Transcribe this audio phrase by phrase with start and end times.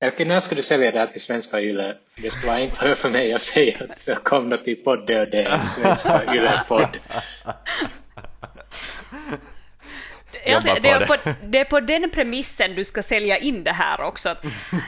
[0.00, 1.94] När ska du sälja det här till svenska YLE?
[2.16, 5.42] Det skulle vara enklare för mig att säga att välkomna till podd det och det,
[5.42, 6.98] en svenska YLE-podd.
[10.46, 13.72] Jobba det, det, är på det är på den premissen du ska sälja in det
[13.72, 14.28] här också.
[14.28, 14.44] Att-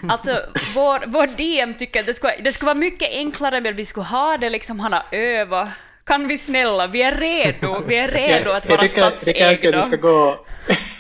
[0.09, 0.43] Alltså,
[0.75, 4.07] vår, vår DM tycker att det skulle, det skulle vara mycket enklare men vi skulle
[4.07, 5.69] ha det liksom, han har övat.
[6.05, 9.67] Kan vi snälla, vi är redo, vi är redo att vara tycker, jag tycker inte
[9.71, 10.09] du ska statsägda.
[10.09, 10.47] gå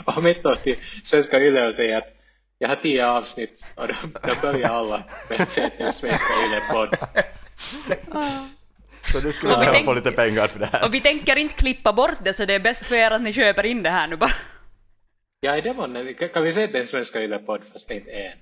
[0.04, 2.19] om ett år till svenska YLE och säga att
[2.62, 5.86] jag har tio avsnitt och då, då börjar alla med att säga att det är
[5.86, 6.96] en svenska YLE-podd.
[9.12, 10.86] Så du skulle behöva få lite pengar för det här.
[10.86, 13.32] Och vi tänker inte klippa bort det så det är bäst för er att ni
[13.32, 14.30] köper in det här nu bara.
[15.40, 17.94] Ja, det var, kan, kan vi säga att det är en svenska YLE-podd fast det
[17.94, 18.38] inte är en?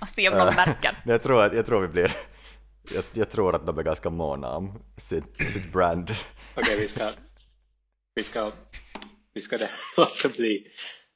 [0.00, 0.96] Och se om någon märker.
[1.04, 2.12] Men jag tror, att, jag tror vi blir...
[2.94, 6.10] Jag, jag tror att de är ganska måna om sitt, sitt brand.
[6.54, 7.10] Okej, vi ska,
[8.14, 8.52] vi ska,
[9.34, 10.66] vi ska det låta bli.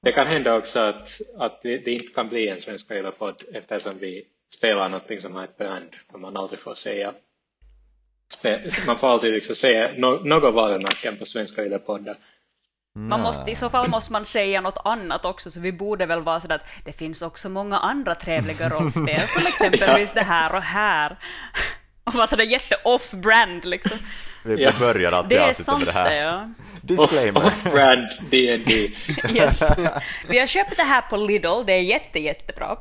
[0.02, 4.24] Det kan hända också att, att det inte kan bli en svenska YLE-podd eftersom vi
[4.54, 7.14] spelar någonting som har ett brand där man aldrig får säga
[8.86, 12.16] man får alltid liksom säga no, något varumärken på svenska YLE-poddar.
[12.94, 16.22] Man måste, I så fall måste man säga något annat också, så vi borde väl
[16.22, 20.62] vara sådär att det finns också många andra trevliga rollspel, som exempelvis det här och
[20.62, 21.16] här.
[22.10, 23.98] Och vara sådär jätte-off-brand liksom.
[24.44, 24.72] Vi, Ja.
[24.78, 26.22] börjar alltid Det är avsnittet sant med det det, här.
[26.22, 26.48] ja.
[26.82, 27.40] Disclaimer.
[27.46, 28.90] Off-brand D&D.
[29.34, 29.62] Yes.
[30.28, 32.76] Vi har köpt det här på Lidl, det är jätte, jättebra.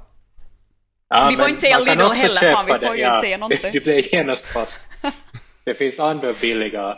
[1.09, 3.59] Ja, Vi får inte säga Lidl heller, fan, vi får det, ju inte säga någonting.
[3.73, 4.81] Du blir genast fast.
[5.63, 6.97] Det finns andra billiga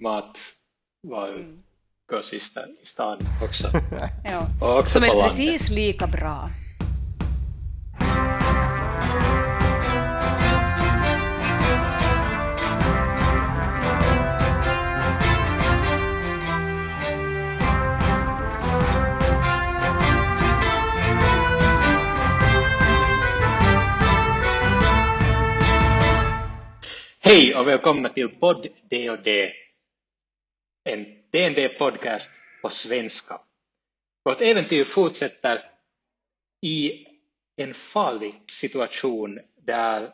[0.00, 3.18] matvarugrossister i stan
[3.48, 3.68] också.
[4.24, 4.46] Ja.
[4.60, 5.28] Och också Som är landet.
[5.28, 6.50] precis lika bra.
[27.56, 29.52] Hej och välkomna till podd D&D.
[30.84, 32.30] En D&D-podcast
[32.62, 33.40] på svenska.
[34.24, 35.62] Vårt äventyr fortsätter
[36.62, 37.06] i
[37.56, 40.10] en farlig situation där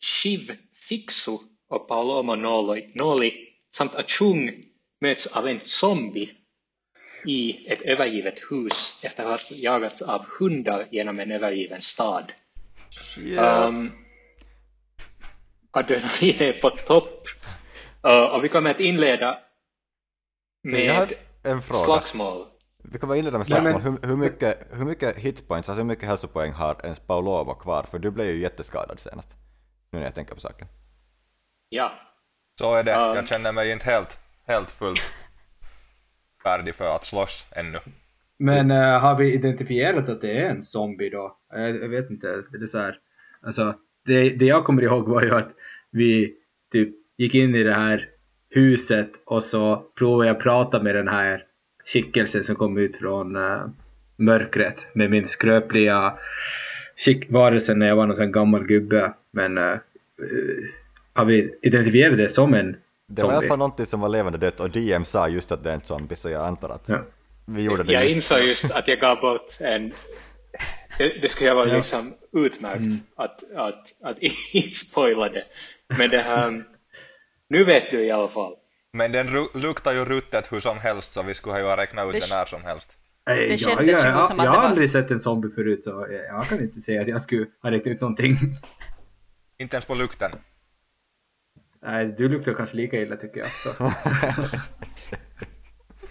[0.00, 0.56] Shiv
[0.88, 4.64] Fixu och Paolomo Noli, Noli samt Achung
[5.00, 6.30] möts av en zombie
[7.26, 12.32] i ett övergivet hus efter att ha jagats av hundar genom en övergiven stad.
[12.90, 13.38] Shit.
[13.38, 14.03] Um,
[15.74, 17.26] adrenalin är på topp.
[18.06, 19.38] Uh, och vi kommer att inleda
[20.62, 21.84] Men jag har med en fråga.
[21.84, 22.46] slagsmål.
[22.84, 23.82] Vi kommer inleda med Ja, slagsmål.
[23.82, 27.82] men- Hur, hur, mycket, hur mycket hitpoints, alltså hur mycket hälsopoäng har ens Paulomo kvar?
[27.82, 29.36] För du blev ju jätteskadad senast.
[29.90, 30.68] Nu när jag tänker på saken.
[31.68, 31.92] Ja.
[32.58, 32.90] Så är det.
[32.90, 33.14] Ja.
[33.16, 35.00] Jag känner mig inte helt, helt fullt
[36.42, 37.78] färdig för att slåss ännu.
[38.38, 41.36] Men eh, har vi identifierat att det är en zombie då?
[41.52, 42.28] Jag, jag vet inte.
[42.28, 42.98] Är det så här?
[43.42, 43.74] Alltså,
[44.06, 45.48] det, det jag kommer ihåg var ju att
[45.94, 46.34] vi
[46.72, 46.88] typ
[47.18, 48.08] gick in i det här
[48.50, 51.44] huset och så provade jag prata med den här
[51.86, 53.62] skickelsen som kom ut från eh,
[54.16, 56.14] mörkret med min skröpliga
[56.96, 59.12] skick- varelse när jag var någon sån gammal gubbe.
[59.30, 59.74] Men eh,
[61.12, 62.76] har vi identifierat det som en
[63.06, 63.48] Det var i alla zombie?
[63.48, 66.14] fall någonting som var levande dött och DM sa just att det är en zombie
[66.14, 67.02] så jag antar att Ja.
[67.46, 68.14] vi gjorde det Jag just.
[68.16, 69.92] insåg just att jag gav bort en...
[70.98, 71.76] Det, det skulle vara Ja.
[71.76, 72.82] liksom utmärkt
[73.16, 74.18] att, att, att
[74.52, 75.44] inte spoila det.
[75.88, 76.64] Men det här...
[77.48, 78.54] Nu vet du i alla fall.
[78.92, 82.12] Men den luktar ju ruttet hur som helst så vi skulle ha ju räknat ut
[82.12, 82.98] Det- den när som helst.
[83.26, 85.20] Nej, Det jag, kändes jag, ju som jag, att jag det har aldrig sett en
[85.20, 88.36] zombie förut så jag, jag kan inte säga att jag skulle ha räknat ut någonting.
[89.58, 90.30] Inte ens på lukten.
[91.82, 93.46] Nej, du luktar kanske lika illa tycker jag.
[93.50, 93.90] Så.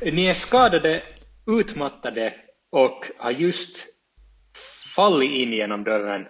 [0.11, 1.03] Ni är skadade,
[1.47, 2.33] utmattade
[2.71, 3.87] och har just
[4.95, 6.25] fallit in genom dörren.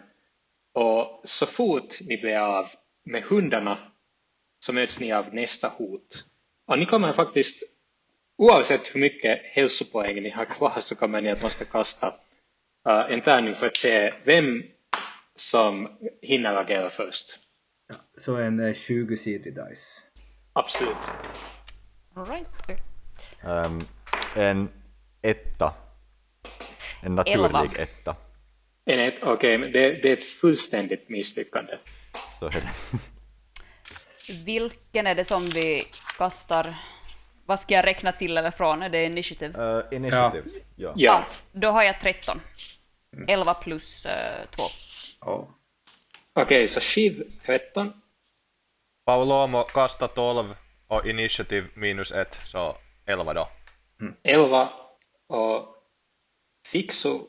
[0.73, 2.65] Och så fort ni blir av
[3.03, 3.77] med hundarna
[4.59, 6.25] så möts ni av nästa hot.
[6.65, 7.63] Och ni kommer faktiskt,
[8.37, 12.07] oavsett hur mycket hälsopoäng ni har kvar så kommer ni att måste kasta
[12.89, 14.63] uh, en tärning för att se vem
[15.35, 15.89] som
[16.21, 17.39] hinner agera först.
[18.17, 20.01] så en eh, 20-sidig dice.
[20.53, 20.97] Absolut.
[22.15, 22.47] All right.
[23.43, 23.81] Ehm,
[24.35, 24.69] en
[25.21, 25.73] etta.
[27.03, 27.65] En naturlig Elva.
[27.77, 28.15] etta.
[28.85, 31.77] En ett- Okej, men det, det är ett fullständigt misslyckande.
[32.39, 32.71] Så är det.
[34.45, 35.87] Vilken är det som vi
[36.17, 36.75] kastar?
[37.45, 38.81] Vad ska jag räkna till eller från?
[38.81, 39.57] Är det initiativ?
[39.57, 40.43] Uh, initiativ.
[40.75, 40.93] Ja.
[40.95, 41.25] Ja.
[41.51, 42.41] Då har jag 13.
[43.27, 44.07] 11 plus
[44.51, 44.63] 2.
[45.21, 45.47] Oh.
[46.35, 47.93] Okej, så Shiv 13.
[49.05, 50.55] Paulomo kasta 12
[50.87, 52.75] och initiativ minus 1, så
[53.05, 53.47] 11 då.
[54.23, 54.69] 11
[55.29, 55.75] och
[56.67, 57.19] Fixu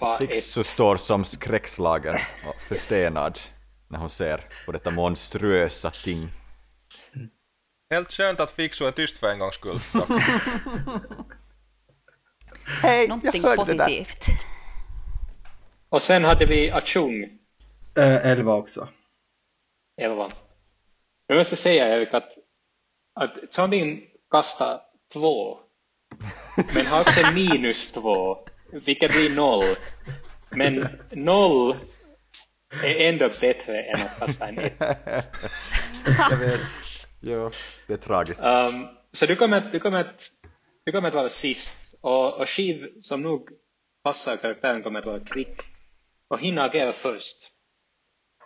[0.00, 0.18] var ett...
[0.18, 2.14] Fixu står som skräckslagen
[2.46, 3.38] och förstenad
[3.92, 6.28] när hon ser på detta monstruösa ting.
[7.90, 9.78] Helt skönt att Fixu är tyst för en gångs skull.
[12.82, 14.26] Hej, Någonting positivt.
[15.88, 17.38] Och sen hade vi Achung,
[17.96, 18.88] Äh, elva också.
[20.00, 20.28] 11.
[21.26, 22.38] Jag måste säga Erik att,
[23.14, 24.00] att zombien
[24.30, 24.80] kastar
[25.12, 25.58] två,
[26.74, 28.38] men har också minus två,
[28.72, 29.76] vilket blir noll.
[30.50, 31.76] Men noll
[32.84, 34.74] är ändå bättre än att kasta en ett.
[36.18, 36.68] Jag vet.
[37.20, 37.50] Jo,
[37.86, 38.42] det är tragiskt.
[38.46, 40.30] Um, så du kommer, att- du, kommer att,
[40.84, 43.48] du kommer att vara sist och, och Shiv som nog
[44.04, 45.60] passar karaktären kommer att vara kvick
[46.28, 47.36] och hinna agera först.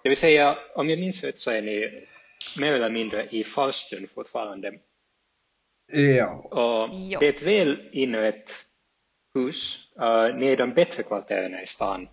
[0.03, 2.07] Det vill säga, om jag minns rätt så är ni
[2.59, 4.73] mer eller mindre i farstun fortfarande.
[5.93, 6.27] Ja.
[6.33, 6.91] Och
[7.21, 8.53] det är ett väl inrett
[9.35, 9.89] hus.
[10.01, 12.09] Uh, ni är i de bättre kvarteren i stan.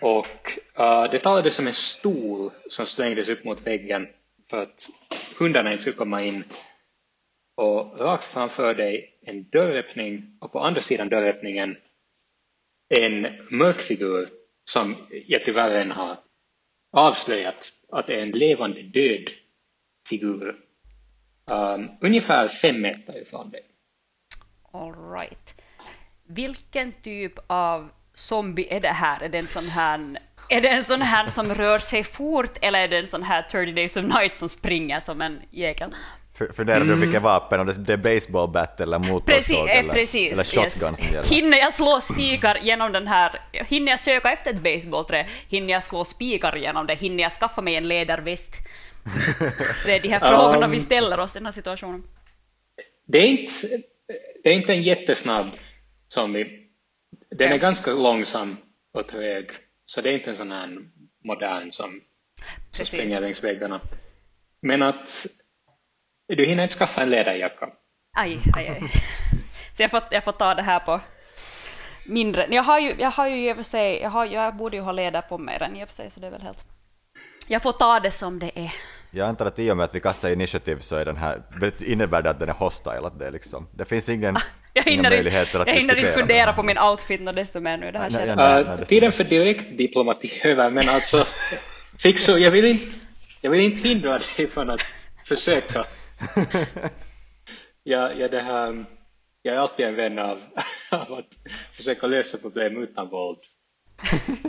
[0.00, 4.08] Och eh, uh, det talades om en stol som slängdes upp mot väggen
[4.50, 4.88] för att
[5.38, 6.44] hundarna inte skulle komma in.
[7.56, 11.76] Och rakt framför dig en dörröppning och på andra sidan dörröppningen
[12.88, 14.28] en mörk figur
[14.64, 14.96] som
[15.26, 16.16] jag tyvärr än har
[16.92, 19.30] avslöjat att det är en levande död
[20.08, 20.56] figur.
[21.50, 23.62] Um, ungefär fem meter ifrån dig.
[24.72, 25.62] All right.
[26.26, 29.22] Vilken typ av zombie är det här?
[29.22, 30.18] Är det en sån här,
[30.48, 33.42] är det en sån här som rör sig fort eller är det en sån här
[33.42, 35.94] 30 days of night som springer som en jäkel?
[36.56, 40.32] Funderar du vilka vapen, om det är baseballbat eller Precis, motorsåg eh, eller, precis.
[40.32, 41.28] eller shotgun som gäller?
[41.28, 45.84] Hinner jag slå spikar genom den här, hinner jag söka efter ett baseballträ, hinner jag
[45.84, 48.56] slå spikar genom det, hinner jag skaffa mig en ledarväst?
[49.84, 52.02] Det är de här frågorna vi ställer oss i den här situationen.
[53.06, 53.52] Det är inte,
[54.42, 55.46] det är inte en jättesnabb
[56.08, 56.69] zombie.
[57.30, 58.56] Den är ganska långsam
[58.94, 59.50] och trög.
[59.86, 60.78] Så det är inte en sån här
[61.24, 62.00] modern som,
[62.70, 63.80] som springer längs väggarna.
[64.62, 65.26] Men att
[66.28, 67.68] du hinner inte skaffa en ledarjacka.
[68.16, 68.82] Aj, aj, aj.
[69.76, 71.00] Så jag får, jag får ta det här på
[72.06, 72.46] mindre.
[72.50, 74.82] Jag har ju, jag har ju i och för sig, jag, har, jag borde ju
[74.82, 76.64] ha ledare på mig redan i och för sig, så det är väl helt...
[77.48, 78.72] Jag får ta det som det är.
[79.10, 81.42] Jag antar att i och med att vi kastar initiativ så är den här,
[81.86, 84.36] innebär det att den är hostile, att det liksom, det finns ingen,
[84.84, 87.88] Jag inga hinner, inte, jag hinner inte fundera på min outfit och desto mer nu
[87.88, 88.68] i det här skedet.
[88.68, 91.26] Uh, det tiden för direktdiplomati är över, men alltså
[91.98, 92.86] Fixo, jag vill inte,
[93.40, 94.80] jag vill inte hindra dig från att
[95.24, 95.84] försöka.
[97.82, 98.84] Jag, jag, det här,
[99.42, 100.40] jag är alltid en vän av,
[100.90, 101.26] av att
[101.72, 103.38] försöka lösa problem utan våld.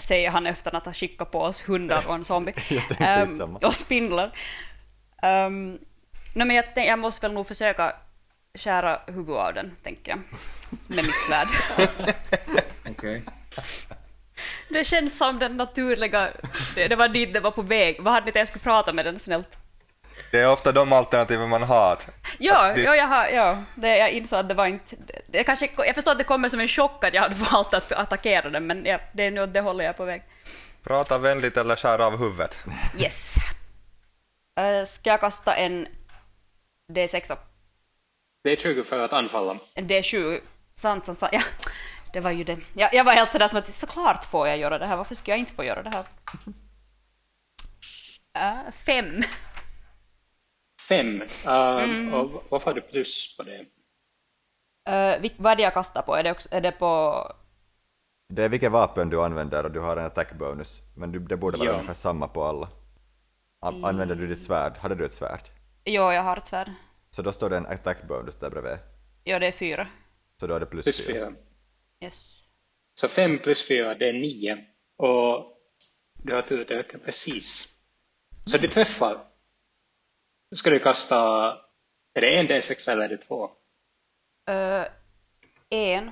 [0.00, 2.52] säger han efter att ha skickat på oss hundar och en zombie.
[2.70, 3.58] Jag tänkte Ehm, just samma.
[3.58, 4.26] och spindlar.
[5.22, 5.70] Um,
[6.34, 7.94] nej, men jag, jag måste väl nog försöka
[8.58, 10.18] skära huvudet av den, tänker jag.
[10.88, 11.48] Med mitt svärd.
[12.90, 13.22] Okej.
[14.68, 16.28] Det känns som den naturliga...
[16.74, 17.96] Det, det var dit det var på väg.
[18.02, 19.58] Vad hade ni tänkt jag skulle prata med den snällt?
[20.30, 21.98] Det är ofta de alternativen man har.
[22.38, 24.96] Ja, det- ja, jag, har, ja det, jag insåg att det var inte...
[25.06, 27.74] Det, det kanske, jag förstår att det kommer som en chock att jag hade valt
[27.74, 30.22] att attackera den, men ja, det är nu åt det hållet jag är på väg.
[30.82, 32.58] Prata vänligt eller skär av huvudet.
[32.98, 33.34] Yes.
[34.60, 35.88] Uh, ska jag kasta en
[36.92, 37.47] D6 upp?
[38.48, 39.58] Det är 20 för att anfalla.
[39.74, 40.40] En D7?
[40.74, 41.32] Sant, sant, sant.
[41.32, 41.42] Ja,
[42.12, 42.58] det var ju det.
[42.74, 45.30] Jag, jag var helt sådär som att såklart får jag göra det här, varför ska
[45.32, 46.04] jag inte få göra det här?
[48.64, 49.22] Uh, fem.
[50.88, 51.22] Fem.
[51.48, 53.58] Um, Och vad får du plus på det?
[54.90, 56.14] Uh, vil- vad är det jag kastar på?
[56.16, 57.22] Är det, också, är det på...
[58.34, 61.36] Det är vilket vapen du använder och du har en attack bonus, men du, det
[61.36, 61.74] borde vara Ja.
[61.74, 62.68] ungefär samma på alla.
[63.60, 64.78] An- Använder du ditt svärd?
[64.78, 65.42] Hade du ett svärd?
[65.84, 66.70] Jo, jag har ett svärd.
[67.18, 68.78] Så då står det en attack bonus där bredvid.
[69.24, 69.86] Jo, det är fyra.
[70.40, 71.14] Så då är det plus, Plus fyra.
[71.14, 71.32] fyra.
[72.04, 72.42] Yes.
[73.00, 74.64] Så fem plus fyra, det är nio.
[74.98, 75.58] Och
[76.24, 77.68] du har tur, det ökar precis.
[78.44, 79.14] Så du träffar.
[80.50, 81.16] Då ska du kasta,
[82.14, 83.44] är det en D6 eller är det två?
[84.50, 84.86] Uh,
[85.70, 86.10] en.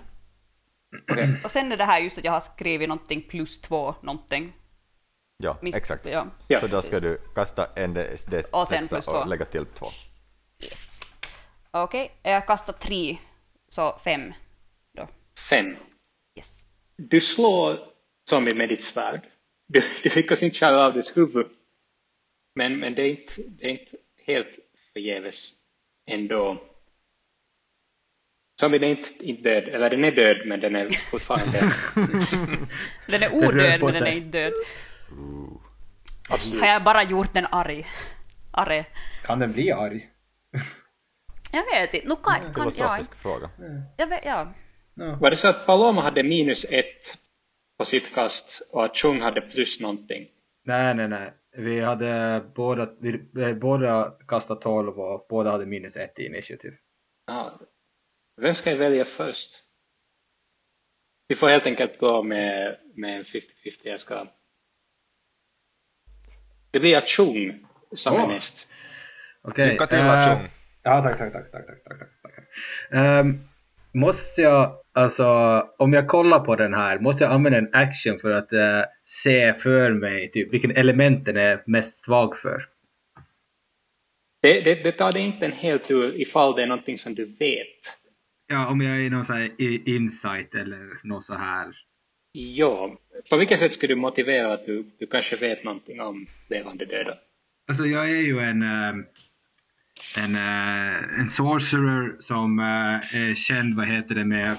[1.12, 1.40] Okej.
[1.44, 4.56] Och sen är det här just att jag har skrivit någonting plus två någonting.
[5.36, 6.06] Ja, Miss- exakt.
[6.06, 6.26] Ja.
[6.48, 9.86] Ja, så då ska du kasta en D- D6 Och och lägga till två.
[11.82, 13.16] Okej, jag kastar tre,
[13.68, 14.32] så fem
[14.96, 15.08] då.
[15.50, 15.76] Fem.
[16.36, 16.66] Yes.
[16.96, 17.78] Du slår
[18.30, 19.20] zombie med ditt svärd.
[19.68, 21.46] Du, du lyckas inte skära av dess huvud.
[22.54, 24.58] Men, men det, är inte, det är inte helt
[24.92, 25.52] förgäves
[26.06, 26.62] ändå.
[28.60, 31.58] Zombien är inte, inte död, eller den är död men den är fortfarande
[33.06, 34.52] Den är odöd men den är inte död.
[36.28, 36.60] absolut.
[36.60, 37.86] Har jag bara gjort den arg?
[38.50, 38.84] Arg?
[39.24, 40.10] Kan den bli arg?
[41.52, 42.08] Jag vet inte.
[42.08, 43.22] Nu kan, kan jag Filosofisk inte.
[43.22, 43.50] fråga.
[43.96, 44.54] Jag vet, ja.
[44.94, 45.16] Ja.
[45.20, 47.18] Var det så att Paloma hade minus ett
[47.78, 50.28] på sitt kast och att Chung hade plus någonting?
[50.64, 51.32] Nej, nej, nej.
[51.56, 56.72] Vi hade båda, vi, vi båda kastat 12 och båda hade minus ett i initiativ.
[57.26, 57.60] Ja.
[58.40, 59.62] Vem ska jag välja först?
[61.28, 63.40] Vi får helt enkelt gå med, med en 50-50.
[63.82, 64.26] Jag ska...
[66.70, 68.28] Det blir att Chung som är Åh.
[68.28, 68.68] näst.
[69.42, 69.68] Okej.
[69.72, 70.48] Lycka till eh, Achung.
[70.86, 73.20] Ja, tack, tack, tack, tack, tack, tack, tack.
[73.20, 73.38] Um,
[73.92, 75.26] måste jag, alltså,
[75.78, 79.54] om jag kollar på den här, måste jag använda en action för att uh, se
[79.54, 82.62] för mig typ vilken element den är mest svag för?
[84.42, 87.24] Det, det, det tar dig inte en hel tur ifall det är någonting som du
[87.24, 87.82] vet.
[88.46, 89.50] Ja, om jag är någon så här
[89.88, 91.66] insight eller något så här.
[92.32, 92.98] Ja,
[93.30, 97.14] på vilket sätt skulle du motivera att du, du kanske vet någonting om levande döda?
[97.68, 99.04] Alltså jag är ju en, ehm,
[100.18, 104.56] en, eh, en sorcerer som eh, är känd, vad heter det, med,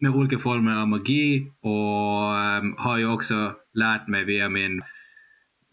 [0.00, 4.82] med olika former av magi och ehm, har ju också lärt mig via min,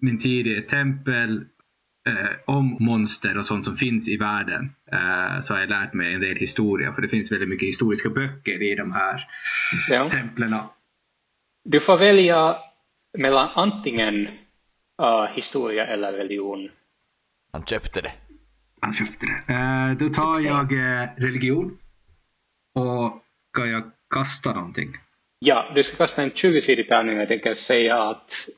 [0.01, 1.45] min tid i ett tempel
[2.07, 4.73] eh, om monster och sånt som finns i världen.
[5.43, 8.61] Så har jag lärt mig en del historia, för det finns väldigt mycket historiska böcker
[8.71, 9.27] i de här
[9.89, 10.09] Ja.
[10.09, 10.69] templerna.
[11.63, 12.55] Du får välja
[13.17, 14.27] mellan antingen
[15.01, 16.69] uh, historia eller religion.
[17.51, 18.11] Han köpte det.
[18.87, 19.53] Han köpte det.
[19.53, 20.47] Eh, då tar Succé.
[20.47, 21.77] jag eh, religion.
[22.75, 24.97] Och ska jag kasta någonting?
[25.39, 28.49] Ja, du ska kasta en 20-sidig tärning och jag tänker säga att,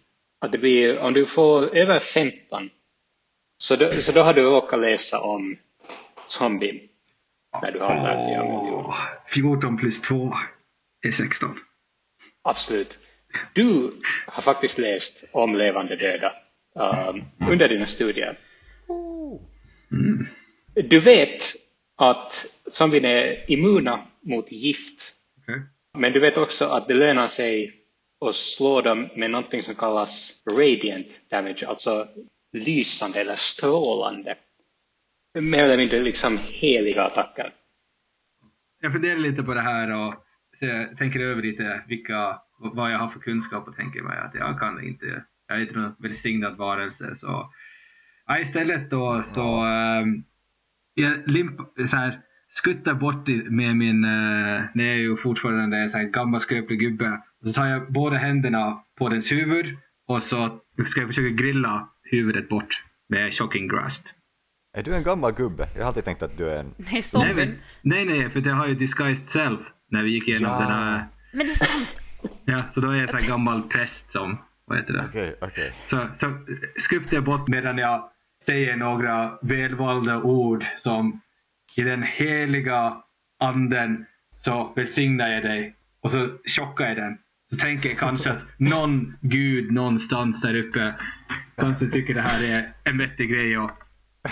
[0.41, 2.69] att det blir, om du får över 15,
[3.57, 5.57] så då, så då har du råkat läsa om
[6.27, 6.89] zombie
[7.61, 8.85] när du har lärt dig om religion.
[8.85, 8.95] Åh,
[9.27, 10.33] 14 plus 2
[11.07, 11.59] är 16.
[12.41, 12.99] Absolut.
[13.53, 13.91] Du
[14.27, 16.31] har faktiskt läst om levande döda
[16.75, 18.37] um, under dina studier.
[20.73, 21.43] Du vet
[21.97, 22.33] att
[22.71, 25.61] zombien är immuna mot gift, Okej.
[25.97, 27.73] men du vet också att det lönar sig
[28.25, 32.07] att slå dem med någonting som kallas radiant damage, alltså
[32.53, 34.35] lysande eller strålande.
[35.39, 37.53] Mer eller mindre liksom heliga attacker.
[38.81, 40.15] Jag funderar lite på det här och
[40.97, 44.83] tänker över lite vilka, vad jag har för kunskap och tänker mig att jag kan
[44.83, 47.15] inte, jag är inte någon välsignad varelse.
[47.15, 47.53] Så
[48.29, 50.23] ja, istället då så ehm,
[50.93, 51.59] jag limp,
[51.89, 52.19] så här,
[52.49, 56.79] skuttar bort med min, uh, när jag är ju fortfarande en så här gammal skröplig
[56.79, 57.21] gubbe.
[57.45, 59.65] Så tar jag båda händerna på dens huvud
[60.07, 64.01] och så ska jag försöka grilla huvudet bort med shocking grasp.
[64.77, 65.67] Är du en gammal gubbe?
[65.75, 66.73] Jag har alltid tänkt att du är en...
[66.77, 67.35] Nej, Nej, zombien.
[67.35, 69.59] men, nej, nej, för det har ju disguised self
[69.91, 70.59] när vi gick igenom Ja.
[70.59, 71.07] den här.
[71.33, 72.01] Men det är sant.
[72.45, 75.05] Ja, så då är jag en sån här gammal präst som, vad heter det?
[75.09, 75.73] Okej, okej.
[75.85, 76.31] Så, så
[76.77, 78.09] skuttar jag bort medan jag
[78.45, 81.21] säger några välvalda ord som
[81.75, 82.93] i den heliga
[83.39, 84.05] anden
[84.35, 86.27] så välsignar jag dig och så
[86.57, 87.17] chockar jag den.
[87.51, 90.93] Så tänker jag kanske att någon gud någonstans där uppe
[91.57, 93.71] kanske tycker det här är en vettig grej och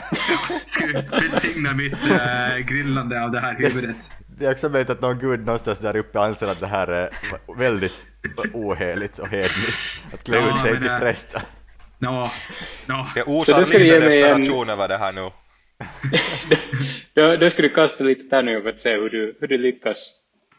[0.68, 4.12] ska välsigna mitt äh, grillande av det här huvudet.
[4.40, 7.10] Det är också möjligt att någon gud någonstans där uppe anser att det här är
[7.58, 8.08] väldigt
[8.54, 10.02] oheligt och hedniskt.
[10.14, 11.46] Att klä Ja, ut sig till det- präst.
[12.00, 12.32] Nå,
[12.88, 13.08] nå.
[13.16, 13.28] Det
[13.80, 15.22] mig en- desperation över det här nu.
[17.14, 20.14] Då, då ska du kasta lite tärningar för att se hur du, hur du lyckas.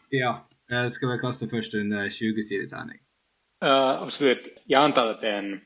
[0.09, 2.97] Ja, jag ska väl kasta först en eh, 20-sidig tärning.
[3.65, 4.63] Uh, absolut.
[4.65, 5.59] Jag antar att det är en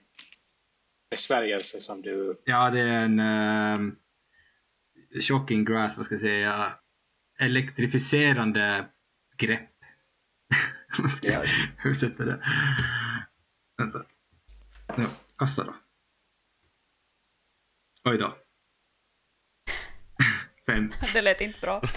[1.11, 2.41] besvärjelse som du...
[2.45, 3.95] Ja, det är en um,
[5.21, 6.73] shocking grass, vad ska jag säga,
[7.39, 8.85] elektrificerande
[9.37, 9.69] grepp.
[11.21, 11.45] Jag
[11.85, 12.39] översätta det?
[13.77, 13.99] Vänta.
[14.87, 15.05] Ja,
[15.37, 15.75] kasta då.
[18.05, 18.37] Oj då.
[20.65, 20.91] Fem.
[21.13, 21.81] Det lät inte bra.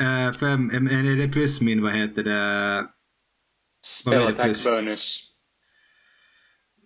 [0.00, 2.88] Eh, fem, em, är det plus min, vad heter det?
[3.86, 4.64] Spell Vad är det attack plus?
[4.64, 5.20] bonus.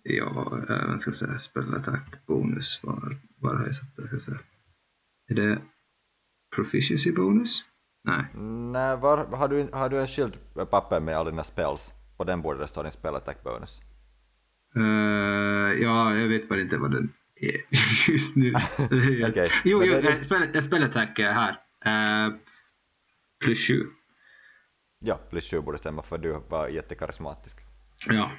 [0.03, 0.27] Ja,
[0.69, 4.07] eh, vad ska jag säga, spell attack bonus, var, var har jag satt det?
[4.07, 4.39] Ska jag säga.
[5.27, 5.61] Är det
[6.55, 7.63] proficiency bonus?
[8.03, 8.25] Nej.
[8.71, 10.37] Nej, var, har, du, har du en skild
[10.71, 11.93] papper med alla dina spells?
[12.17, 13.81] På den borde det stå din spell attack bonus.
[14.75, 17.55] Eh, ja, jag vet bara inte vad den är
[18.11, 18.53] just nu.
[19.29, 21.51] Okej, Jo, jo det jag spelar, jag spelar attack eh, här.
[21.85, 22.33] Eh,
[23.43, 23.73] plus 7.
[24.99, 27.57] Ja, plus 7 borde stämma för du var jättekarismatisk.
[28.07, 28.31] Ja.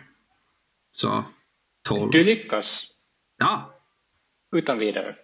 [0.92, 1.25] Så
[1.88, 2.10] 12.
[2.10, 2.87] Du lyckas
[3.38, 3.75] Ja,
[4.56, 5.16] utan vidare.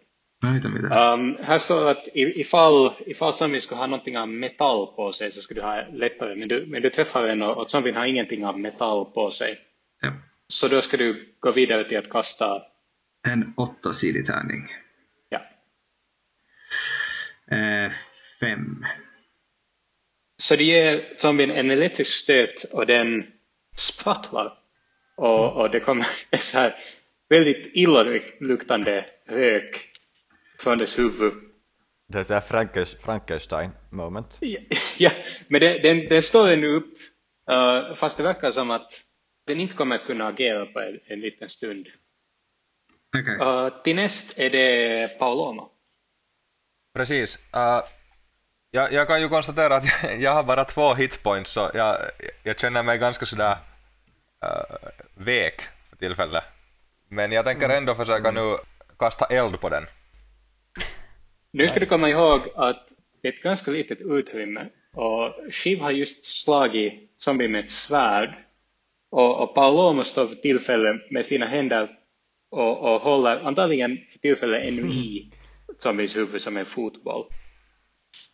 [0.56, 1.12] utan vidare.
[1.14, 5.32] Um, här står att i- ifall, ifall zombien skulle ha någonting av metall på sig
[5.32, 8.06] så skulle du ha lättare, men du, men du träffar den och, och zombien har
[8.06, 9.58] ingenting av metall på sig.
[10.00, 10.12] Ja.
[10.48, 12.62] Så då ska du gå vidare till att kasta,
[13.28, 14.68] En åttasidig tärning.
[15.28, 15.40] ja,
[17.56, 17.92] Eh,
[18.40, 18.86] fem.
[20.38, 23.26] Så det ger zombien en elektrisk stöt och den
[23.76, 24.58] sprattlar.
[25.16, 26.74] Och, och det kommer en så här
[27.28, 29.90] väldigt illaluktande rök
[30.58, 31.32] från dess huvud.
[32.08, 34.38] Det är så här Frankes- Frankenstein moment.
[34.40, 34.60] Ja,
[34.98, 35.10] ja
[35.48, 36.94] men den, den, den står ännu upp,
[37.52, 38.92] uh, fast det verkar som att
[39.46, 41.86] den inte kommer att kunna agera på en, en liten stund.
[43.18, 43.36] Okej.
[43.36, 45.68] Uh, till näst är det Pauloma.
[46.94, 47.38] Precis.
[47.56, 47.82] Uh,
[48.70, 51.96] jag, jag kan ju konstatera att jag, jag har bara två hitpoints så jag,
[52.42, 53.56] jag känner mig ganska sådär
[54.44, 55.60] uh, vek
[55.90, 56.44] för tillfället.
[57.08, 58.56] Men jag tänker ändå försöka nu
[58.98, 59.84] kasta eld på den.
[61.50, 62.88] Nu ska du komma ihåg att
[63.22, 68.45] det är ett ganska litet utrymme och Shiv har just slagit zombie med ett svärd
[69.10, 71.98] och, och Paolomo står för tillfället med sina händer
[72.50, 75.30] och, och håller antagligen för tillfället ännu i
[75.78, 77.24] zombies huvud som en fotboll.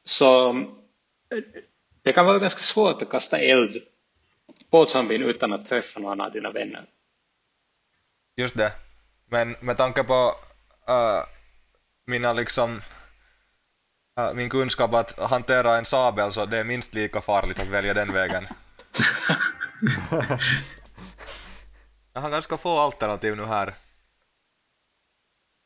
[0.05, 0.55] Så
[2.03, 3.83] det kan vara ganska svårt att kasta eld
[4.71, 6.87] på zombien utan att träffa någon av dina vänner.
[8.37, 8.73] Just det.
[9.27, 10.35] Men med tanke på
[10.89, 11.23] uh,
[12.07, 12.81] mina liksom
[14.21, 17.95] uh, min kunskap att hantera en sabel så det är minst lika farligt att välja
[17.95, 18.47] den vägen.
[22.13, 23.75] Jag har ganska få alternativ nu här.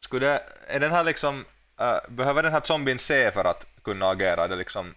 [0.04, 1.44] Skulle är den här liksom,
[1.80, 4.44] uh, behöver den här zombien se för att kunna agera?
[4.44, 4.94] Är det liksom,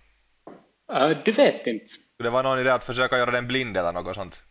[0.93, 1.87] Uh, du vet inte.
[1.87, 4.43] skulle det vara någon idé att försöka göra den blind eller något sånt?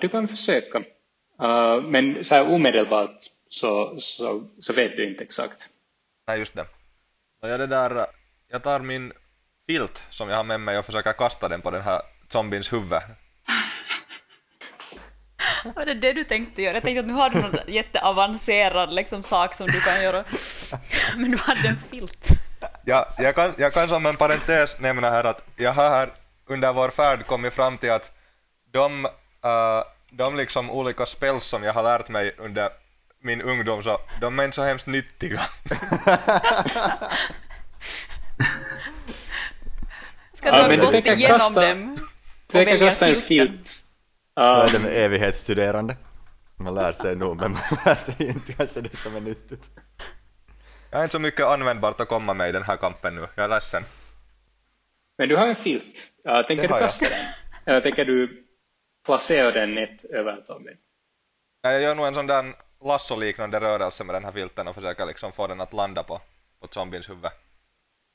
[0.00, 0.78] Du kan försöka.
[0.78, 3.16] Uh, men så här omedelbart
[3.48, 5.68] så, så, så vet du inte exakt.
[6.26, 6.66] Nej, just det.
[7.40, 8.06] Jag, det där,
[8.48, 9.12] jag tar min
[9.66, 13.00] filt som jag har med mig och försöker kasta den på den här zombiens huvud.
[15.72, 16.74] Var det det du tänkte göra?
[16.74, 20.24] Jag tänkte att nu har du någon jätteavancerad liksom, sak som du kan göra.
[21.16, 22.28] Men du hade en filt.
[22.84, 26.10] Ja, jag, kan, jag kan som en parentes nämna här att jag har här
[26.46, 28.12] under vår färd kommit fram till att
[28.72, 29.10] de, uh,
[30.10, 32.68] de liksom olika spells som jag har lärt mig under
[33.22, 35.40] min ungdom så de är inte så hemskt nyttiga.
[40.34, 41.98] Ska du men ha gått igenom kasta- dem?
[42.52, 43.83] Du kan kasta en filt.
[44.34, 45.96] Så är det med evighetsstuderande.
[46.56, 49.70] Man lär sig nog, men man lär sig inte kanske det som är nyttigt.
[50.90, 53.44] Jag har inte så mycket användbart att komma med i den här kampen nu, jag
[53.44, 53.82] är ledsen.
[55.18, 56.12] men du har en filt.
[56.28, 56.88] Uh, tänker Det du har jag.
[56.88, 57.26] kasta den?
[57.66, 58.44] Eller tänker du
[59.04, 60.44] placera den nätt över?
[61.62, 65.06] Ja, Jag gör nog en sån där lasso-liknande rörelse med den här filten och försöker
[65.06, 66.20] liksom få den att landa på,
[66.60, 67.30] på zombiens huvud.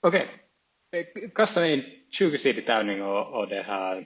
[0.08, 0.27] Okej.
[0.95, 1.84] Eh, Kasta en
[2.19, 4.05] 20-sidig tärning och, och det här...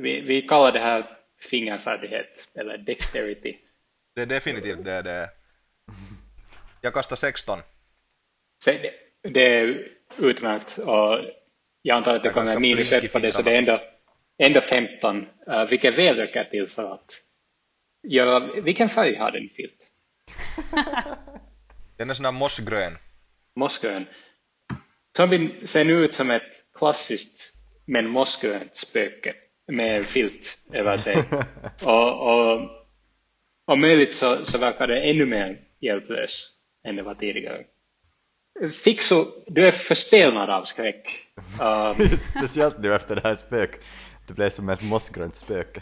[0.00, 1.04] Vi, vi kallar det här
[1.40, 3.56] fingerfärdighet, eller dexterity.
[4.14, 5.28] Det är definitivt det det är.
[6.80, 7.58] Jag kastar 16.
[8.64, 11.20] Så det, det är utmärkt och
[11.82, 13.80] jag antar att det Jag kommer minus ett på det så det är ändå,
[14.38, 17.22] ändå 15, uh, vilket väl räcker till för att
[18.02, 18.60] göra...
[18.60, 19.90] Vilken färg har den filt?
[21.96, 22.96] Den är sån där mossgrön.
[23.54, 24.06] Mossgrön.
[25.16, 29.34] Zombien ser nu ut som ett klassiskt men mossgrönt spöke
[29.68, 31.16] med filt över sig.
[31.82, 32.70] och, och
[33.64, 36.48] om möjligt så, så verkar det ännu mer hjälplös
[36.84, 37.64] än det var tidigare.
[38.84, 41.24] Fixo, du är förstelnad av skräck.
[41.62, 43.70] Um, Speciellt nu efter det här spök.
[44.26, 45.80] Det blev som ett mossgrönt spöke.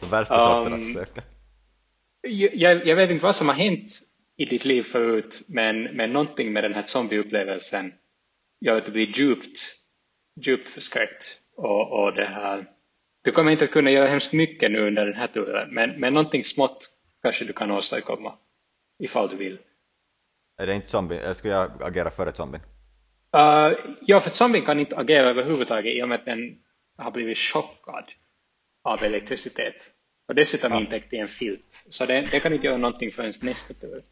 [0.00, 1.22] De värsta Um, sorternas spöke.
[2.54, 4.00] jag, jag vet inte vad som har hänt
[4.36, 7.92] i ditt liv förut, men, men någonting med den här zombieupplevelsen
[8.60, 9.58] gör att du blir djupt,
[10.40, 11.38] djupt förskräckt.
[11.56, 12.66] Och, och det här,
[13.22, 16.14] du kommer inte att kunna göra hemskt mycket nu under den här turen, men, men
[16.14, 16.90] någonting smått
[17.22, 18.34] kanske du kan åstadkomma,
[18.98, 19.58] ifall du vill.
[20.60, 21.16] Är det inte zombie?
[21.16, 22.62] Eller ska jag agera före zombien?
[23.36, 26.58] Uh, ja, för zombien kan inte agera överhuvudtaget i och med att den
[26.98, 28.04] har blivit chockad
[28.84, 29.90] av elektricitet.
[30.28, 31.84] Och dessutom intäckt i en filt.
[31.88, 34.02] Så den, den kan inte göra någonting förrän nästa tur.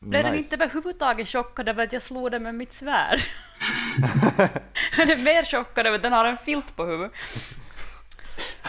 [0.00, 0.44] Blev den Nice.
[0.44, 3.18] inte överhuvudtaget chockad över att jag slog den med mitt svärd?
[4.96, 7.12] den är mer chockad över att den har en filt på huvudet.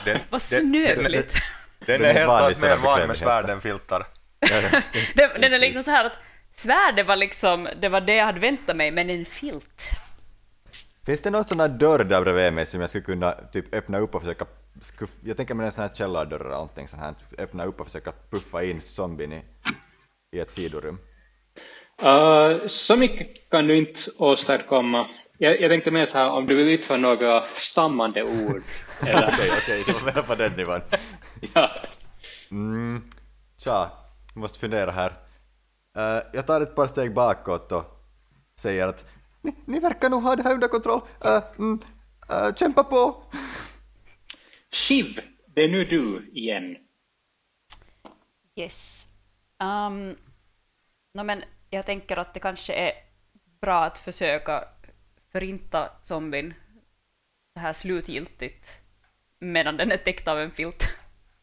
[0.05, 1.33] Den, Vad den, snövligt.
[1.85, 4.07] den Den är helt klart mer van med svärd än filtar.
[5.15, 6.17] Den, den är liksom så här att
[6.55, 9.89] svärdet var liksom, det var det jag hade väntat mig, men en filt.
[11.05, 13.99] Finns det någon sån här dörr där bredvid mig som jag skulle kunna typ öppna
[13.99, 14.45] upp och försöka.
[15.23, 17.13] Jag tänker mig en sån här källardörr eller någonting sånt här.
[17.37, 19.41] Öppna upp och försöka puffa in zombien i,
[20.35, 20.99] i ett sidorum.
[22.03, 25.07] Uh, så mycket kan du inte åstadkomma.
[25.37, 28.63] Jag, jag tänkte mer så här, om du vill utföra några stammande ord.
[29.01, 30.81] Okej, okej, så var på den nivån.
[31.53, 31.71] ja.
[32.51, 33.03] Mm,
[33.57, 33.91] tja,
[34.35, 35.13] måste fundera här.
[35.97, 37.83] Eh, jag tar ett par steg bakåt och
[38.59, 39.05] säger att
[39.41, 41.01] ni, ni verkar nog ha det här under kontroll.
[41.25, 41.79] Eh, mm,
[42.29, 43.23] Uh, kämpa på!
[44.71, 45.19] Shiv,
[45.55, 46.77] det är nu du igen.
[48.55, 49.07] Yes.
[49.63, 50.17] Um,
[51.13, 52.93] no, men jag tänker att det kanske är
[53.61, 54.67] bra att försöka
[55.35, 56.53] förinta zombien
[57.55, 58.67] det här slutgiltigt
[59.39, 60.89] medan den är täckt av en filt.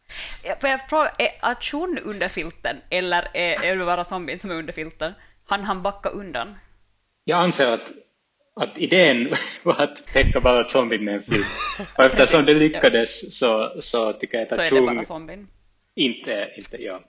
[0.60, 4.54] Får jag fråga, är Achun under filten eller är, är det bara zombien som är
[4.54, 5.12] under filten?
[5.44, 6.54] Han han backa undan?
[7.24, 7.92] Jag anser att,
[8.56, 11.46] att idén var att täcka bara zombien med en filt.
[11.98, 15.48] Och eftersom det lyckades så, så tycker jag att zombien?
[15.94, 17.00] inte, inte ja.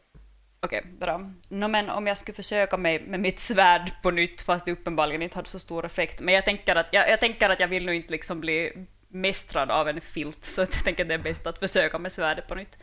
[0.64, 1.32] Okej, bra.
[1.50, 5.22] No, men om jag skulle försöka mig med mitt svärd på nytt, fast det uppenbarligen
[5.22, 6.20] inte hade så stor effekt.
[6.20, 8.74] Men jag tänker att jag, jag, tänker att jag vill nog inte liksom bli
[9.08, 12.48] mästrad av en filt, så jag tänker att det är bäst att försöka med svärdet
[12.48, 12.78] på nytt.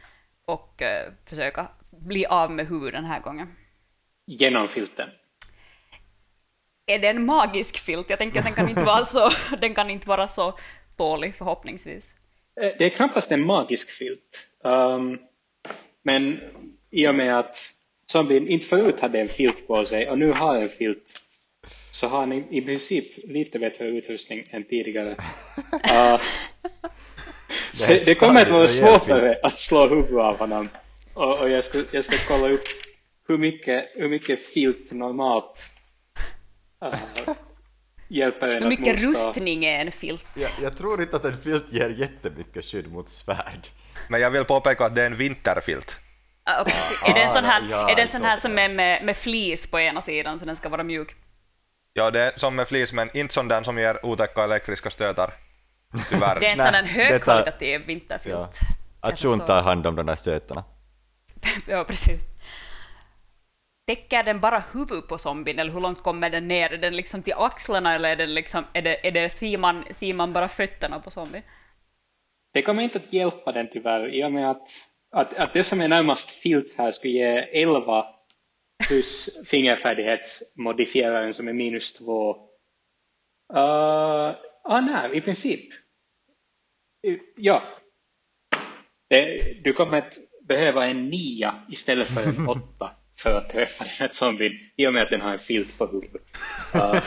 [0.47, 3.55] Och eh, försöka bli av med huvudet den här gången.
[4.27, 5.09] genom filten.
[6.87, 8.11] Är det en magisk filt?
[8.11, 10.59] Jag tänker att den kan inte vara så, den kan inte vara så
[10.97, 12.15] dålig förhoppningsvis.
[12.61, 14.51] Eh, Det är knappast en magisk filt.
[14.65, 15.19] Um,
[16.05, 16.41] men
[16.91, 17.73] i och med att
[18.07, 21.21] zombien inte förut hade en filt på sig och nu har en filt
[21.93, 25.17] så har han i, princip lite bättre utrustning än tidigare.
[25.91, 26.21] Uh,
[27.89, 30.69] Det det, kommer att vara svårare att slå huvudet av honom.
[31.15, 32.65] Och, och jag, ska, jag ska kolla upp
[33.29, 35.71] hur mycket, hur mycket filt normalt
[36.85, 37.35] uh,
[38.09, 39.11] hjälper en Hur att mycket motstå.
[39.11, 40.27] rustning är en filt?
[40.35, 43.69] Jag, jag tror inte att en filt ger jättemycket skydd mot svärd.
[44.09, 46.01] Men jag vill påpeka att det är en vinterfilt.
[47.07, 49.17] Är det en sån här, ja, är det en sån här som är med, med
[49.17, 51.15] flis på ena sidan så den ska vara mjuk?
[51.93, 55.31] Ja, det är som med flis, men inte sån där som ger otäcka elektriska stötar.
[56.11, 56.41] Tyvärr.
[56.41, 58.35] Det är en sån här högkvalitativ vinterfilt.
[58.35, 58.51] Ja.
[59.01, 59.47] Achun förstår.
[59.47, 60.65] tar hand om de där stötarna.
[61.67, 62.21] Ja, precis.
[63.87, 66.73] Täcker den bara huvudet på zombien eller hur långt kommer den ner?
[66.73, 69.85] Är den liksom till axlarna eller är, den liksom, är det, är det ser, man,
[69.91, 71.45] ser man bara fötterna på zombien?
[72.53, 74.69] Det kommer inte att hjälpa den tyvärr i och med att,
[75.11, 78.07] att, att det som är närmast filt här skulle ge 11
[78.89, 82.31] plus fingerfärdighetsmodifieraren som är minus 2.
[82.31, 83.59] Uh,
[84.65, 85.71] ah, nej, i princip.
[87.37, 87.63] Ja.
[89.09, 90.19] Det, du kommer att
[90.49, 94.93] behöva en nia istället för en åtta för att träffa den här zombien i och
[94.93, 96.23] med att den har en filt på huvudet.
[96.75, 97.03] Uh,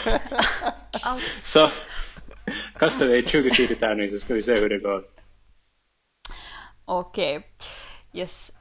[1.35, 1.69] så
[2.79, 5.03] kasta dig 20 sidor tärning så ska vi se hur det går.
[6.85, 7.41] Okej.
[8.13, 8.51] Yes.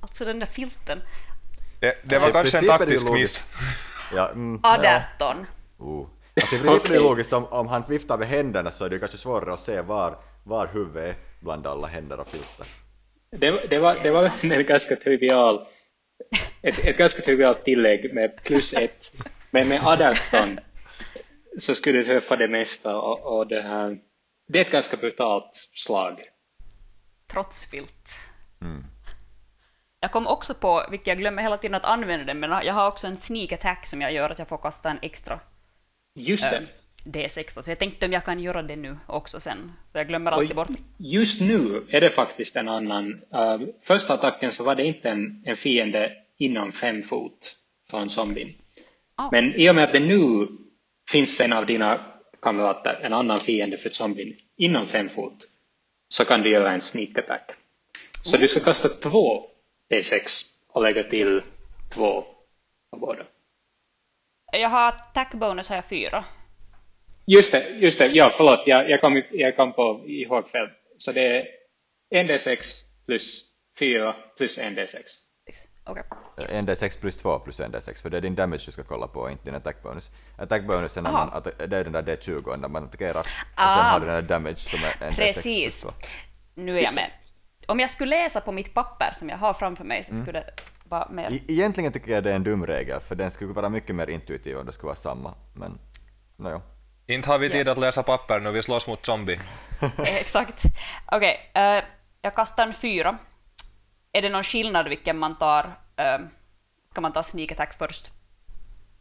[0.00, 1.02] Alltså den där filten.
[1.80, 3.44] Det, det var I kanske en taktisk miss.
[4.14, 5.02] Ja, mm, ja.
[5.16, 5.46] 18.
[5.78, 6.06] Oh.
[6.40, 8.98] Alltså i princip är det logiskt om, om han viftar med händerna så är det
[8.98, 12.66] kanske svårare att se var, var huvudet är bland alla händer och filtar.
[13.30, 15.66] Det, det, var, det var en ganska trivial,
[16.62, 19.12] ett, ett ganska trivialt tillägg med plus ett.
[19.50, 20.58] Men med 18
[21.58, 23.98] så skulle du träffa det mesta och, och det här.
[24.48, 26.20] Det är ett ganska brutalt slag.
[27.32, 28.14] Trots filt.
[30.00, 32.88] Jag kom också på, vilket jag glömmer hela tiden att använda den, men jag har
[32.88, 35.40] också en sneak attack som jag gör att jag får kasta en extra
[36.14, 36.62] Just det.
[37.04, 39.72] D6 då, så jag tänkte om jag kan göra det nu också sen.
[39.92, 40.68] Så jag glömmer alltid Och bort.
[40.96, 43.12] just nu är det faktiskt en annan.
[43.12, 47.56] Uh, första attacken så var det inte en, en fiende inom fem fot
[47.90, 48.48] från zombien.
[49.14, 49.28] Ah.
[49.32, 50.48] Men i och med att det nu
[51.10, 52.00] finns en av dina
[52.42, 55.48] kamrater, en annan fiende för zombien, inom fem fot,
[56.08, 57.50] så kan du göra en sneak attack.
[58.22, 59.42] Så du ska kasta två
[59.90, 61.42] D6 och lägga till
[61.94, 62.24] två
[62.92, 63.24] av båda.
[64.52, 66.24] Jag har attack bonus har jag fyra.
[67.26, 70.68] Just det, just det, ja förlåt, jag, jag, kom, jag kom på ihåg fel.
[70.98, 71.46] Så det är
[72.10, 73.44] en D6 plus
[73.78, 75.25] fyra plus en D6.
[75.86, 76.02] Okej.
[76.52, 79.06] En D6 plus 2 plus en D6, för det är din damage du ska kolla
[79.06, 80.10] på, inte din attack bonus.
[80.38, 83.76] Attack bonus är när man, det är den där D20 när man attackerar, och Ah.
[83.76, 85.80] sen har du den där damage som är en D6 plus Precis.
[85.82, 85.90] 2.
[86.54, 87.10] Nu är jag med.
[87.66, 90.50] Om jag skulle läsa på mitt papper som jag har framför mig så skulle det
[90.84, 91.30] vara mer...
[91.30, 94.10] I, egentligen tycker jag det är en dum regel, för den skulle vara mycket mer
[94.10, 95.78] intuitiv om det skulle vara samma, men
[96.36, 96.60] nåja.
[97.06, 99.40] Inte har vi tid att läsa papper nu, vi slåss mot zombie.
[99.98, 100.62] Exakt.
[101.12, 101.84] Okej, eh,
[102.22, 103.18] jag kastar en fyra.
[104.16, 105.64] Är det någon skillnad vilken man tar?
[105.96, 106.18] eh,
[106.92, 108.06] ska man ta sneak attack först?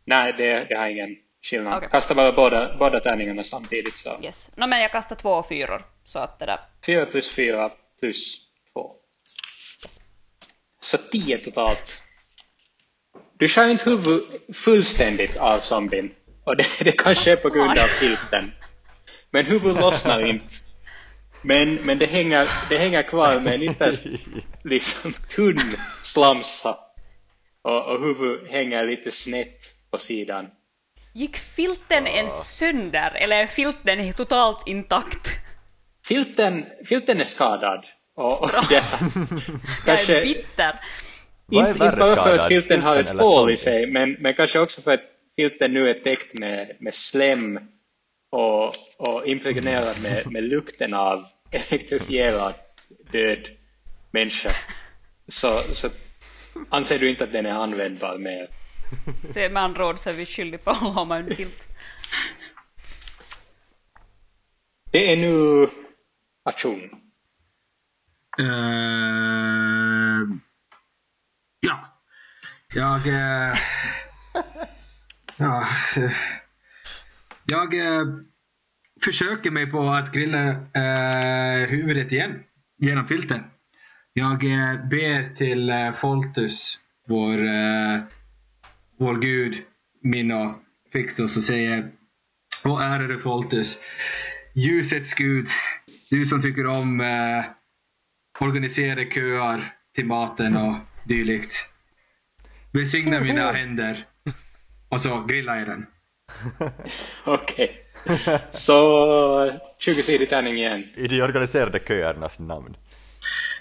[0.06, 1.74] Nej, det, det har ingen skillnad.
[1.78, 1.90] Okej.
[1.92, 3.98] Kasta bara båda, båda tärningarna samtidigt.
[3.98, 4.20] Så.
[4.24, 4.52] Yes.
[4.56, 6.60] No, men jag kastar två fyror, så att det där...
[6.86, 8.92] Fyra plus fyra plus två.
[9.84, 10.02] Yes.
[10.80, 12.02] Så tio totalt.
[13.40, 14.24] Du skär inte huvudet
[14.56, 16.12] fullständigt av zombien.
[16.44, 18.52] Och det, det kanske är på grund av filten.
[19.32, 20.56] Men huvudet lossnar inte.
[21.48, 24.06] Men, men det, hänger, det hänger kvar med en ytterst
[24.64, 25.60] liksom, tunn
[26.04, 26.78] slamsa.
[27.62, 30.48] Och, och huvudet hänger lite snett på sidan.
[31.14, 35.30] Gick filten ens sönder eller är filten totalt intakt?
[36.06, 37.86] Filten, filten är skadad.
[38.16, 40.80] Och, och det, Jag är kanske, bitter.
[41.52, 44.12] Inte, inte bara för skadad, att filten har filten ett eller hål i sig, men,
[44.12, 45.04] men kanske också för att
[45.36, 47.60] filten nu är täckt med, med slem
[48.32, 52.56] och, och impregnerad med, med lukten av elektrifierad
[53.12, 53.48] död
[54.12, 54.52] människa.
[55.28, 55.90] Så, så
[56.70, 58.48] anser du inte att den är användbar mer?
[59.34, 61.68] Så med andra ord så är vi skyldiga på att ha en filt.
[64.92, 65.70] Det är nu
[66.44, 66.90] aktion.
[68.40, 68.46] Eh,
[71.60, 72.02] ja.
[72.74, 73.08] Jag...
[73.08, 73.58] eh,
[75.38, 75.68] ja.
[77.48, 78.06] Jag eh,
[79.06, 82.44] försöker mig på att grilla eh, huvudet igen
[82.78, 83.44] genom filten.
[84.14, 88.00] Jag eh, ber till eh, Foltus, vår, eh,
[89.00, 89.56] vår gud,
[90.02, 90.56] Minno
[90.94, 91.92] Fixus och säger
[92.66, 93.80] Åh ärade Foltus,
[94.54, 95.48] ljusets gud,
[96.10, 97.46] du som tycker om eh,
[98.40, 101.54] organiserade köer till maten och dylikt.
[102.74, 104.06] Välsigna mina händer.
[104.90, 105.86] Och så grillar jag den.
[107.26, 107.85] Okej.
[108.52, 108.78] Så
[109.80, 110.84] 20-sidig tärning igen.
[110.96, 112.78] I de organiserade köernas namn.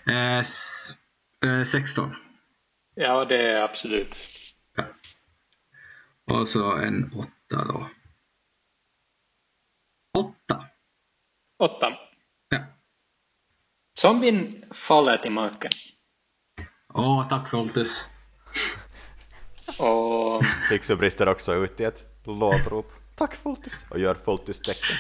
[0.07, 0.95] Eh, s-
[1.47, 2.15] eh, 16.
[2.95, 4.27] Ja, det är absolut.
[4.77, 4.85] Ja.
[6.35, 7.89] Och så en åtta då.
[10.19, 10.65] Åtta.
[11.59, 11.93] Åtta.
[12.49, 12.59] Ja.
[13.99, 15.71] Zombien faller till marken.
[16.95, 18.05] Åh, tack Foltus.
[19.79, 22.93] Och Fixu brister också ut i ett lovrop.
[23.17, 23.85] Tack Foltus!
[23.91, 24.97] Och gör Foltus-tecken.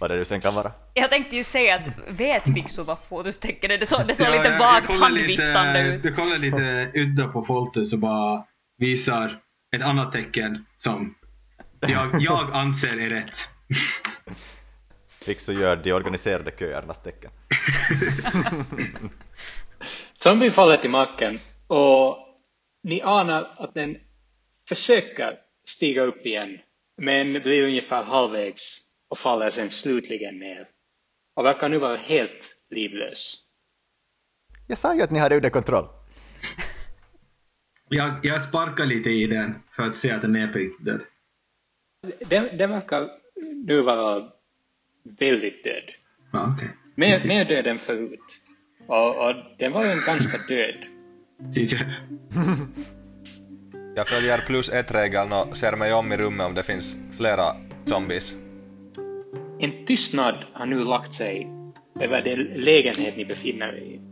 [0.00, 0.72] Vad det nu sen kan vara.
[0.94, 3.78] Jag tänkte ju säga att vet Fixu vad fotostecken är?
[3.78, 6.02] Det såg, det såg Ja, lite vagt handviftande lite, ut.
[6.02, 8.44] Du kollar lite udda på Foltus och bara
[8.78, 9.40] visar
[9.76, 11.14] ett annat tecken som
[11.80, 13.36] jag, jag anser är rätt.
[15.08, 17.30] Fixu gör de organiserade köernas tecken.
[20.18, 22.18] zombien faller till marken och
[22.82, 23.96] ni anar att den
[24.68, 25.34] försöker
[25.72, 26.58] stiga upp igen
[26.96, 30.68] men blir ungefär halvvägs och faller sen slutligen ner.
[31.36, 33.36] Och verkar nu vara helt livlös.
[34.68, 35.84] Jag sa ju att ni hade under kontroll.
[37.88, 41.00] Jag, jag sparkar lite i den för att se att den är på riktigt död.
[42.28, 43.08] Den, den verkar
[43.66, 44.28] nu vara
[45.02, 45.84] väldigt död.
[46.32, 46.68] Ja, okej.
[46.94, 48.40] Mer, mer död än förut.
[48.86, 50.76] Och, och den var ju en ganska död.
[53.94, 58.36] Jag följer plus ett-regeln och ser mig om i rummet om det finns flera zombies.
[59.58, 61.48] En tystnad har nu lagt sig
[62.00, 64.11] över den lägenhet ni befinner er i.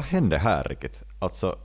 [0.00, 1.02] Vad hände här riktigt?
[1.18, 1.58] Alltså,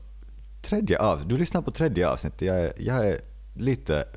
[0.62, 2.42] tredje av, du lyssnar på tredje avsnittet.
[2.42, 3.22] Jag är, jag är
[3.54, 4.08] lite...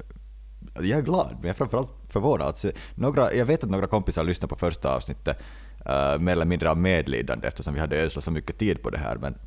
[0.75, 2.47] Jag är glad, men jag är framförallt förvånad.
[2.47, 5.39] Alltså, några, jag vet att några kompisar lyssnade på första avsnittet
[5.87, 8.99] uh, mer eller mindre av medlidande eftersom vi hade ödslat så mycket tid på det
[8.99, 9.17] här.
[9.17, 9.39] Men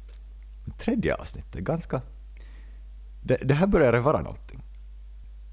[0.77, 2.01] tredje avsnittet, ganska...
[3.21, 4.63] Det, det här börjar vara någonting.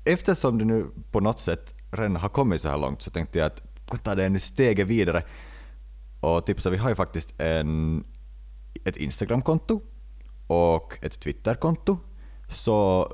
[0.04, 3.46] Eftersom det nu på något sätt redan har kommit så här långt så tänkte jag
[3.46, 5.22] att vi ta det ännu steget vidare
[6.20, 8.04] och tipsa, vi har ju faktiskt en,
[8.84, 9.80] ett Instagramkonto
[10.46, 11.98] och ett Twitterkonto.
[12.48, 13.08] Så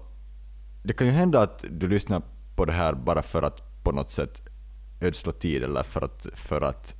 [0.82, 2.22] det kan ju hända att du lyssnar
[2.56, 4.42] på det här bara för att på något sätt
[5.00, 6.94] ödsla tid eller för att, för att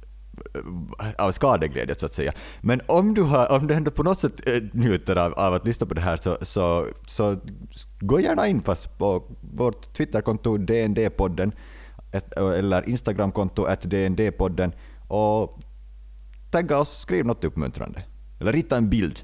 [1.01, 2.33] eh, av skadeglädje så att säga.
[2.61, 5.67] Men om du, har, om du ändå på något sätt eh, njuter av, av att
[5.67, 7.37] lyssna på det här så, så, så
[8.01, 11.53] gå gärna in fast på vårt Twitterkonto DND-podden
[12.37, 14.73] eller Instagramkonto att DND-podden
[15.09, 15.59] och
[16.51, 18.03] tagga oss, skriv något uppmuntrande.
[18.45, 19.21] Eller rita en bild.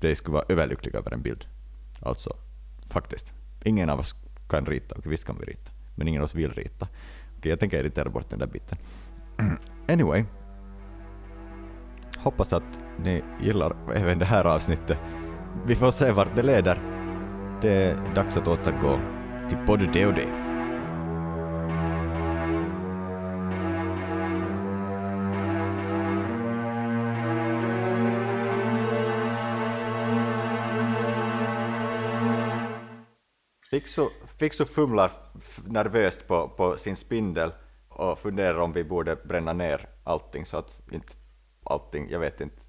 [0.00, 1.44] Det skulle vara överlycklig över en bild.
[2.00, 2.36] Alltså,
[2.90, 3.32] faktiskt.
[3.64, 4.14] Ingen av oss
[4.48, 6.88] kan rita, och visst kan vi rita, men ingen av oss vill rita.
[7.38, 8.78] Okej, jag tänker irritera bort den där biten.
[9.88, 10.24] Anyway.
[12.18, 14.98] Hoppas att ni gillar även det här avsnittet.
[15.66, 16.82] Vi får se vart det leder.
[17.62, 19.00] Det är dags att återgå
[19.48, 20.43] till både det och det.
[33.74, 35.10] Fixo, Fixo fumlar
[35.66, 37.52] nervöst på, på sin spindel
[37.88, 41.12] och funderar om vi borde bränna ner allting så att inte
[41.70, 42.62] allting, jag vet inte.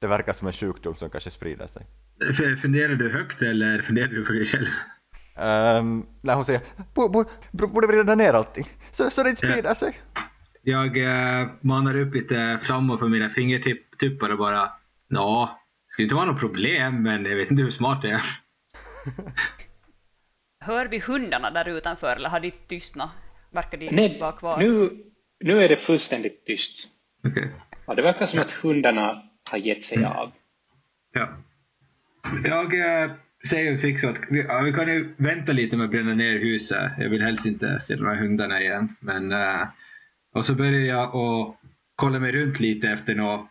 [0.00, 1.86] Det verkar som en sjukdom som kanske sprider sig.
[2.62, 4.66] Funderar du högt eller funderar du på dig själv?
[5.80, 6.60] Um, när hon säger
[6.94, 10.00] "Bo- bo- bo- borde vrida ner allting så, så det inte sprider sig.
[10.62, 14.72] Jag eh, manar upp lite flammor på mina fingertuppar och bara
[15.08, 18.22] Ja, det skulle inte vara något problem men jag vet inte hur smart det är.
[20.68, 23.10] Hör vi hundarna där utanför eller har de tystnat?
[23.50, 24.58] Verkar de Nej, vara kvar?
[24.58, 24.90] nu,
[25.44, 26.88] nu är det fullständigt tyst.
[27.24, 27.50] Okej.
[27.86, 30.32] Ja, det verkar som att hundarna har gett sig av.
[31.12, 31.28] Ja.
[32.44, 33.10] Jag eh,
[33.48, 36.92] säger fix att vi, ja, vi kan ju vänta lite med att bränna ner huset.
[36.98, 38.96] Jag vill helst inte se de här hundarna igen.
[39.00, 39.68] Men, eh,
[40.34, 41.56] och så börjar jag och
[41.94, 43.46] kolla mig runt lite efter något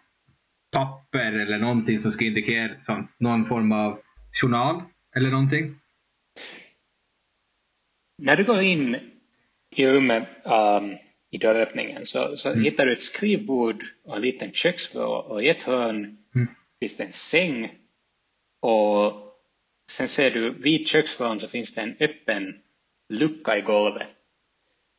[0.71, 3.99] papper eller någonting som ska indikera som någon form av
[4.41, 4.81] journal
[5.15, 5.75] eller någonting.
[8.17, 8.97] När du går in
[9.69, 10.97] i rummet um,
[11.31, 15.63] i dörröppningen så, så hittar du ett skrivbord och en liten köksvrå och i ett
[15.63, 16.47] hörn Mm.
[16.79, 17.75] finns det en säng
[18.61, 19.13] och
[19.91, 22.55] sen ser du vid köksvrån så finns det en öppen
[23.09, 24.07] lucka i golvet.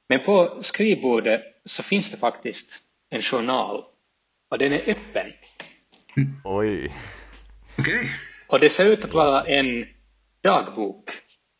[0.08, 3.84] Men på skrivbordet så finns det faktiskt en journal
[4.50, 5.32] och den är öppen
[6.44, 6.92] Oj.
[7.78, 8.10] Okej.
[8.48, 9.86] och det ser ut att vara en
[10.42, 11.10] dagbok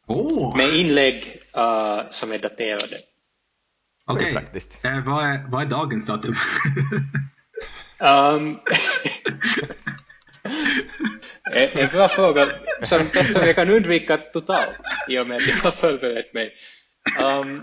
[0.08, 0.56] Åh!
[0.56, 2.96] med inlägg uh, som är daterade.
[4.06, 4.24] Okej.
[4.24, 4.84] Det är praktiskt.
[4.84, 6.34] Eh, vad, är, vad är dagens datum?
[8.00, 8.58] Um,
[11.52, 12.46] en en bra fråga
[12.82, 16.52] som, som jag kan undvika totalt i och med att jag har förberett mig.
[17.20, 17.62] Um,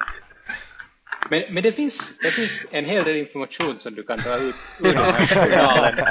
[1.30, 4.56] men men det, finns, det finns en hel del information som du kan dra ut
[4.80, 6.06] ur den här journalen.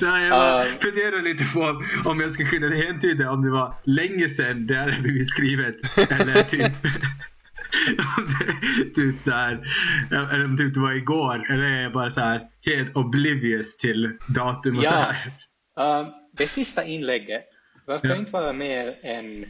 [0.00, 0.72] Nej, jag Um.
[0.80, 5.00] funderar lite på om jag ska kunna häntyda om det var länge sedan det här
[5.02, 5.76] blivit skrivet.
[6.10, 6.72] Eller typ,
[8.94, 9.60] typ så här,
[10.10, 11.52] eller om typ det var igår.
[11.52, 15.14] Eller är jag bara så här helt oblivious till datum och så Ja.
[15.76, 16.00] här.
[16.00, 17.42] Um, det sista inlägget
[17.86, 18.16] verkar Ja.
[18.16, 19.46] inte vara mer än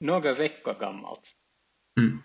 [0.00, 1.20] några veckor gammalt.
[2.00, 2.22] Mm.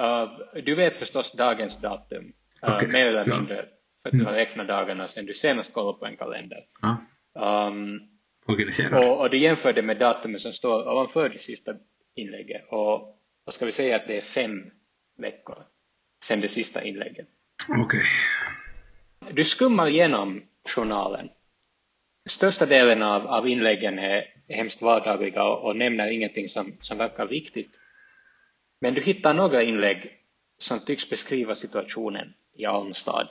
[0.00, 2.32] Uh, du vet förstås dagens datum,
[2.66, 3.36] uh, Okej, mer eller ja.
[3.36, 3.64] mindre,
[4.02, 6.64] för att du har räknat dagarna sedan du senast kollade på en kalender.
[6.82, 6.96] Ja,
[7.34, 8.00] Um,
[8.92, 11.74] och, och du jämför det med datumet som står ovanför det sista
[12.14, 12.62] inlägget.
[12.68, 13.02] Och,
[13.46, 14.70] och ska vi säga att det är fem
[15.18, 15.56] veckor
[16.24, 17.26] sedan det sista inlägget.
[17.68, 18.02] Okej.
[19.30, 21.28] Du skummar igenom journalen.
[22.28, 27.26] Största delen av, av inläggen är hemskt vardagliga och, och nämner ingenting som, som verkar
[27.26, 27.80] viktigt.
[28.80, 30.16] Men du hittar några inlägg
[30.58, 33.28] som tycks beskriva situationen i Almstad.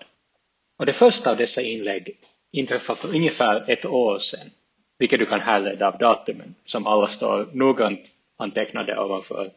[0.78, 2.18] Och det första av dessa inlägg
[2.52, 4.50] inträffade för ungefär ett år sedan,
[4.98, 9.52] vilket du kan härleda av datumen, som alla står noggrant antecknade ovanför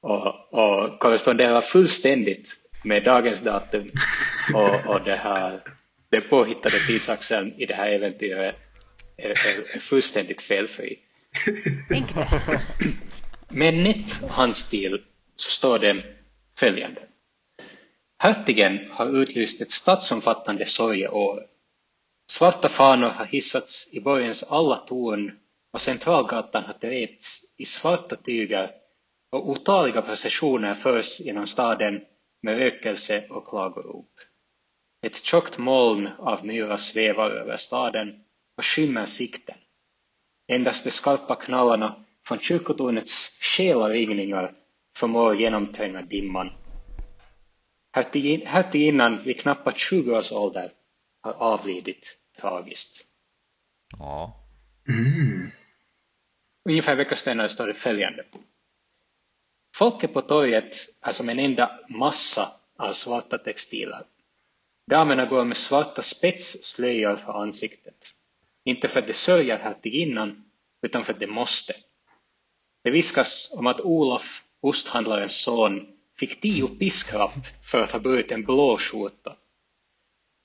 [0.00, 3.90] och, och korresponderar fullständigt med dagens datum
[4.54, 5.60] och, och det här
[6.10, 8.56] den påhittade tidsaxeln i det här äventyret
[9.16, 10.98] är, är, är fullständigt felfri.
[13.48, 15.02] Med nätt handstil
[15.40, 16.02] så står det
[16.58, 17.00] följande.
[18.18, 21.46] Hertigen har utlyst ett stadsomfattande sorgeår.
[22.30, 25.38] Svarta fanor har hissats i borgens alla torn
[25.72, 28.70] och Centralgatan har dräpts i svarta tyger
[29.32, 32.00] och otaliga processioner förs genom staden
[32.42, 34.20] med rökelse och klagorop.
[35.02, 38.24] Ett tjockt moln av myra svävar över staden
[38.56, 39.56] och skymmer sikten.
[40.48, 44.54] Endast de skarpa knallarna från kyrkotornets själaringningar
[44.98, 46.50] förmår genomtränga dimman.
[47.92, 50.72] Hertigin- Hertiginnan vid knappt 20 års ålder
[51.20, 53.06] har avlidit tragiskt.
[53.98, 54.44] Ja.
[54.88, 55.50] Mm.
[56.68, 58.24] Ungefär en vecka senare står det följande.
[59.76, 64.02] Folket på torget är som en enda massa av svarta textiler.
[64.90, 68.14] Damerna går med svarta spetsslöjor för ansiktet.
[68.64, 70.44] Inte för att de sörjer hertiginnan,
[70.82, 71.74] utan för att de måste.
[72.84, 75.86] Det viskas om att Olof, osthandlarens son,
[76.18, 79.36] fick tio piskrapp för att ha burit en blå skjorta.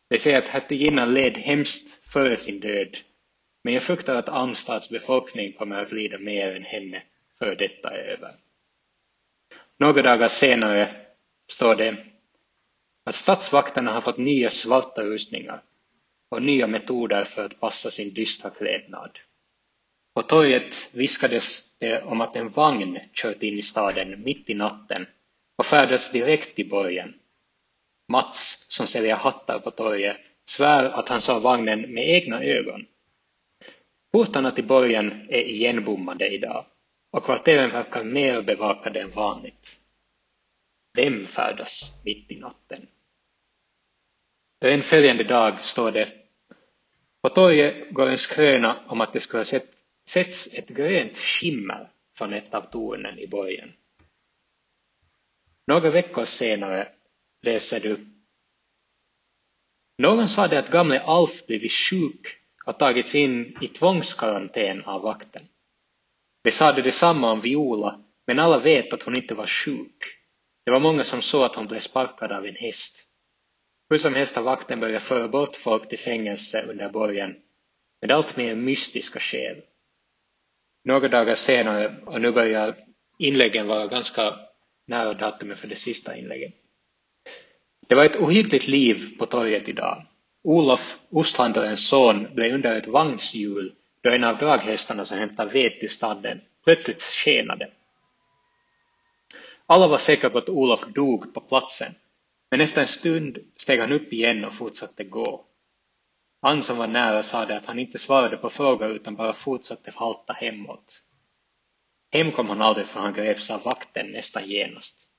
[0.10, 2.98] De säger att hertiginnan led hemskt före sin död,
[3.64, 7.04] men jag fruktar att Almstads befolkning kommer att lida mer än henne
[7.40, 8.32] för detta är över.
[9.80, 10.90] Några dagar senare
[11.48, 11.98] står det
[13.06, 15.64] att statsvakterna har fått nya svarta rustningar
[16.30, 19.20] och nya metoder för att passa sin dystra klädnad.
[20.14, 25.06] På torget viskades det om att en vagn kört in i staden mitt i natten
[25.58, 27.14] och färdats direkt till borgen.
[28.08, 32.86] Mats, som säljer hattar på torget, svär att han såg vagnen med egna ögon.
[34.14, 36.66] Portarna till borgen är igenbommade idag
[37.12, 39.80] och kvarteren verkar mer bevakade än vanligt.
[40.98, 42.88] Vem färdas mitt i natten?
[44.62, 46.12] Den följande dag står det
[47.22, 49.73] På torget går en skröna om att det skulle ha sett,
[50.10, 53.74] sätts ett grönt skimmer från ett av tornen i borgen.
[55.68, 56.88] Några veckor senare
[57.42, 57.98] läser du
[59.98, 65.48] Någon sade att gamle Alf blivit sjuk och tagits in i tvångskarantän av vakten.
[66.44, 70.04] De sade detsamma om Viola, men alla vet att hon inte var sjuk.
[70.66, 73.08] Det var många som såg att hon blev sparkad av en häst.
[73.90, 77.36] Hur som helst har vakten börjat föra bort folk till fängelse under borgen
[78.02, 79.62] med allt mer mystiska skäl.
[80.84, 82.76] Några dagar senare, och nu börjar
[83.18, 84.36] inläggen vara ganska
[84.88, 86.54] nära datumet för det sista inlägget.
[87.88, 90.06] Det var ett ohyggligt liv på torget idag.
[90.44, 95.90] Olof, osthandlarens son, blev under ett vagnshjul då en av draghästarna som hämtade ved till
[95.90, 97.70] staden plötsligt skenade.
[99.66, 101.92] Alla var säkra på att Olof dog på platsen,
[102.52, 105.46] men efter en stund steg han upp igen och fortsatte gå.
[106.46, 110.34] Han som var nära sade att han inte svarade på frågor utan bara fortsatte halta
[110.34, 111.04] hemåt.
[112.12, 115.10] Hem kom han aldrig för han greps av vakten nästan genast.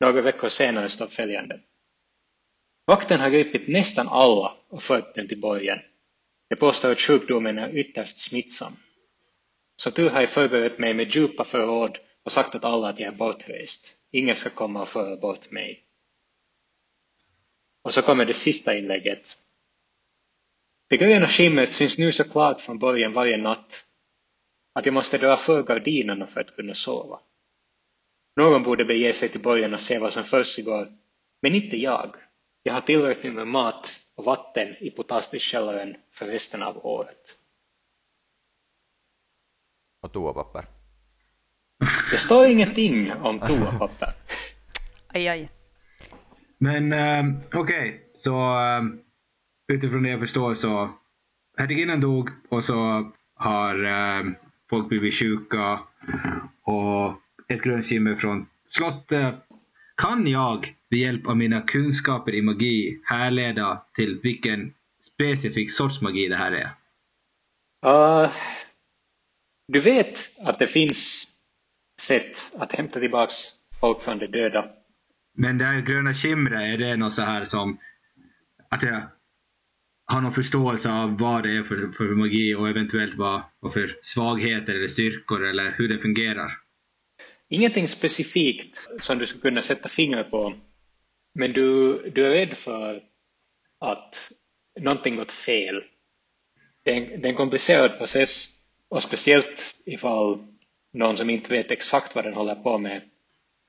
[0.00, 1.60] Några veckor senare står följande.
[2.86, 5.78] Vakten har gripit nästan alla och fört dem till borgen.
[6.48, 8.76] De påstår att sjukdomen är ytterst smittsam.
[9.76, 13.12] Så tur har jag förberett mig med djupa förråd och sagt åt alla att jag
[13.12, 13.96] är bortrest.
[14.10, 15.84] Ingen ska komma och föra bort mig.
[17.82, 19.38] Och så kommer det sista inlägget.
[20.88, 23.84] Det gröna skimret syns nu så klart från borgen varje natt
[24.74, 27.20] att jag måste dra för gardinerna för att kunna sova.
[28.36, 30.88] Någon borde bege sig till borgen och se vad som försiggår,
[31.42, 32.16] men inte jag.
[32.62, 37.38] Jag har tillräckligt med mat och vatten i potatiskällaren för resten av året.
[40.02, 40.64] Och toapapper.
[42.10, 44.08] Det står ingenting om toapapper.
[45.06, 45.48] Aj, aj.
[46.58, 49.03] Men um, okej, så um,
[49.68, 50.90] utifrån det jag förstår så
[51.56, 54.36] hertiginnan dog och så har um,
[54.70, 55.80] folk blivit sjuka
[56.62, 59.34] och ett grönt skimmer från slottet.
[59.96, 66.28] Kan jag med hjälp av mina kunskaper i magi härleda till vilken specifik sorts magi
[66.28, 66.70] det här är?
[67.86, 68.30] Uh,
[69.72, 71.28] du vet att det finns
[72.00, 73.34] sätt att hämta tillbaks
[73.80, 74.70] folk från de döda.
[75.36, 77.78] Men det här gröna skimret, är det något så här som
[78.70, 79.02] att jag
[80.06, 83.98] har någon förståelse av vad det är för, för magi och eventuellt vad, vad för
[84.02, 86.50] svagheter eller styrkor eller hur det fungerar?
[87.48, 90.54] Ingenting specifikt som du skulle kunna sätta fingret på.
[91.34, 93.02] Men du, du är rädd för
[93.80, 94.32] att
[94.80, 95.84] någonting gått fel.
[96.84, 98.48] Det är, en, det är en komplicerad process
[98.88, 100.46] och speciellt ifall
[100.92, 103.02] någon som inte vet exakt vad den håller på med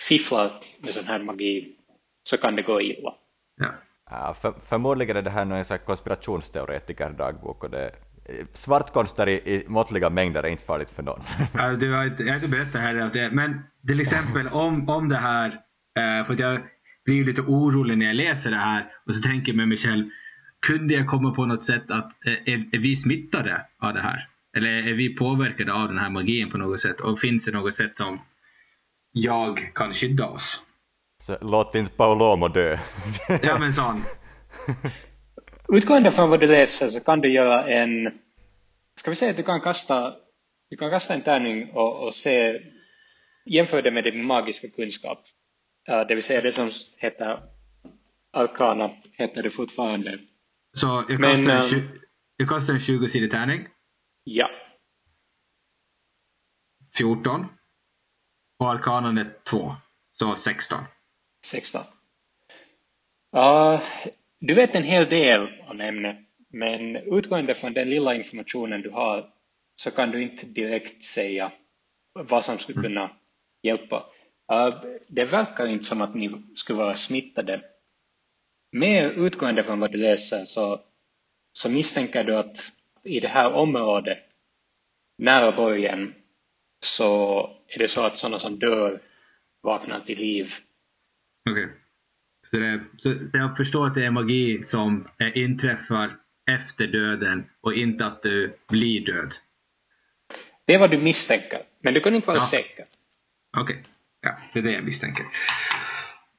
[0.02, 1.76] fifflar med sån här magi
[2.24, 3.16] så kan det gå illa.
[3.56, 3.74] Ja.
[4.10, 7.92] Ja, för, förmodligen är det här någon konspirationsteoretiker-dagbok och det,
[8.54, 11.20] svartkonster i, i måttliga mängder är inte farligt för någon.
[11.54, 14.90] Ja, du har inte, jag har inte berättat här att det, men till exempel om,
[14.90, 15.48] om det här,
[15.98, 16.62] eh, för att jag
[17.06, 20.06] blir lite orolig när jag läser det här och så tänker jag med mig själv,
[20.60, 24.28] kunde jag komma på något sätt att, eh, är, är vi smittade av det här?
[24.58, 27.00] Eller är vi påverkade av den här magin på något sätt?
[27.00, 28.20] Och finns det något sätt som
[29.12, 30.62] jag kan skydda oss?
[31.18, 32.78] Så låt inte Paulomo dö.
[33.44, 34.04] Ja men sån.
[35.78, 38.20] Utgående från vad du läser så kan du göra en...
[39.00, 40.14] Ska vi säga att du kan kasta,
[40.70, 42.62] du kan kasta en tärning och, och se,
[43.46, 45.20] jämför det med din magiska kunskap.
[45.90, 47.40] Uh, det vill säga det som heter
[48.34, 50.20] Arkana, heter det fortfarande.
[50.74, 52.00] Så jag Men, kastar, en, ehm, tju-
[52.38, 53.68] jag kastar en 20-sidig tärning.
[54.24, 54.50] Ja.
[56.98, 57.46] 14.
[58.60, 59.76] Och arkanan är 2.
[60.12, 60.84] Så 16.
[61.46, 61.82] 16.
[63.36, 63.82] Uh,
[64.40, 66.18] du vet en hel del om ämnet,
[66.50, 69.30] men utgående från den lilla informationen du har
[69.76, 71.52] så kan du inte direkt säga
[72.14, 73.12] vad som skulle kunna
[73.64, 74.06] hjälpa.
[74.52, 77.62] Uh, det verkar inte som att ni skulle vara smittade.
[78.72, 80.82] Mer utgående från vad du läser så,
[81.54, 82.72] så misstänker du att
[83.04, 84.20] i det här området,
[85.18, 86.14] nära borgen,
[86.80, 89.02] så är det så att sådana som dör
[89.62, 90.54] vaknar till liv
[91.50, 91.68] Okej.
[92.52, 96.16] Så, det, så jag förstår att det är magi som inträffar
[96.52, 99.34] efter döden och inte att du blir död.
[100.66, 102.46] Det är vad du misstänker, men du kan inte vara Ja.
[102.46, 102.86] säker.
[103.58, 103.84] Okej,
[104.22, 105.26] ja, det är det jag misstänker.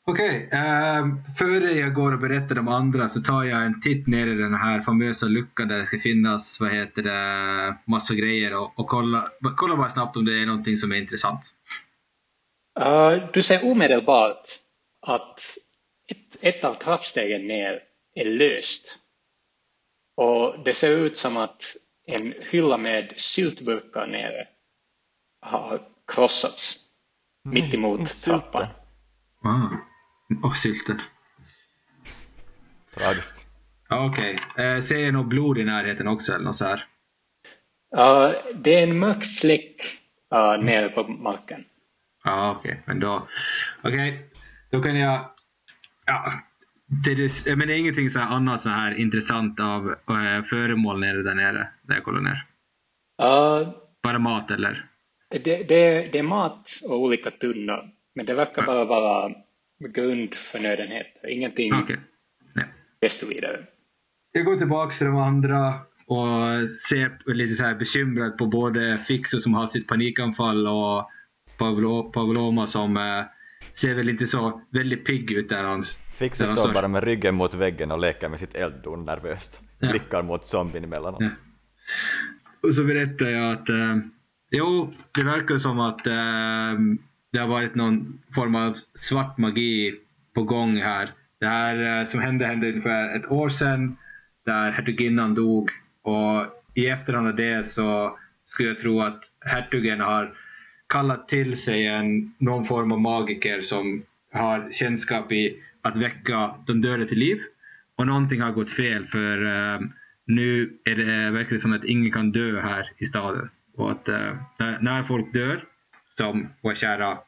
[0.08, 4.26] Okej, ehm, före jag går och berättar de andra så tar jag en titt ner
[4.26, 8.78] i den här famösa luckan där det ska finnas, vad heter det, massa grejer och,
[8.78, 11.40] och kolla, kolla bara snabbt om det är någonting som är intressant.
[12.80, 14.44] Uh, du ser omedelbart
[15.06, 15.40] att
[16.06, 17.82] ett, ett av trappstegen ner
[18.14, 18.98] är löst.
[20.16, 21.76] Och det ser ut som att
[22.06, 24.48] en hylla med syltburkar nere
[25.40, 26.78] har krossats
[27.44, 28.66] mitt emot trappan.
[29.42, 29.68] Ah.
[30.42, 31.00] Och sylten.
[32.94, 33.46] Tragiskt.
[33.90, 34.40] Okej.
[34.58, 36.86] Eh, ser jag något blod i närheten också eller något så här?
[37.90, 39.98] Ja, det är en mörk fläck
[40.34, 41.64] uh, nere på marken.
[42.24, 42.82] Ja, okej.
[42.86, 43.28] Men då...
[43.82, 44.30] Okej.
[44.70, 45.30] Då kan jag...
[46.06, 46.32] Ja.
[47.04, 51.22] Det är, men det är ingenting så annat så här intressant av eh, föremål nere
[51.22, 52.46] där nere, när jag kollar ner.
[53.22, 53.68] Uh,
[54.02, 54.90] Bara mat eller?
[55.30, 59.34] det, det, det är mat och olika tunnor, men det verkar bara vara
[59.94, 61.72] grundförnödenheter, ingenting.
[62.54, 62.66] Nej.
[63.00, 63.66] desto vidare.
[64.32, 65.74] Jag går tillbaka till de andra
[66.06, 71.10] och ser lite så här bekymrad på både Fixo som har sitt panikanfall och
[71.58, 73.24] Pavlo, Pavloma som eh,
[73.74, 77.04] ser väl inte så väldigt pigg ut där han, Fixo där han står bara med
[77.04, 79.62] ryggen mot väggen och leker med sitt elddon nervöst.
[79.78, 79.90] Ja.
[79.90, 81.20] Blickar mot zombien emellanåt.
[81.20, 81.30] Ja.
[82.62, 83.96] Och så berättar jag att eh,
[84.50, 86.80] jo, det verkar som att eh,
[87.32, 89.94] det har varit någon form av svart magi
[90.34, 91.12] på gång här.
[91.40, 93.96] Det här eh, som hände hände ungefär ett år sedan
[94.46, 95.70] där hertiginnan dog
[96.02, 100.34] och i efterhand av det så skulle jag tro att hertigen har
[100.88, 106.80] kallat till sig en, någon form av magiker som har kännskap i att väcka de
[106.82, 107.40] döda till liv.
[107.96, 109.80] Och någonting har gått fel för eh,
[110.26, 113.50] nu är det verkligen som att ingen kan dö här i staden.
[113.76, 115.64] Och att eh, när, när folk dör,
[116.16, 117.18] som vår kära...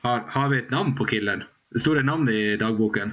[0.00, 1.42] Har, har vi ett namn på killen?
[1.80, 3.12] Står det namn i dagboken?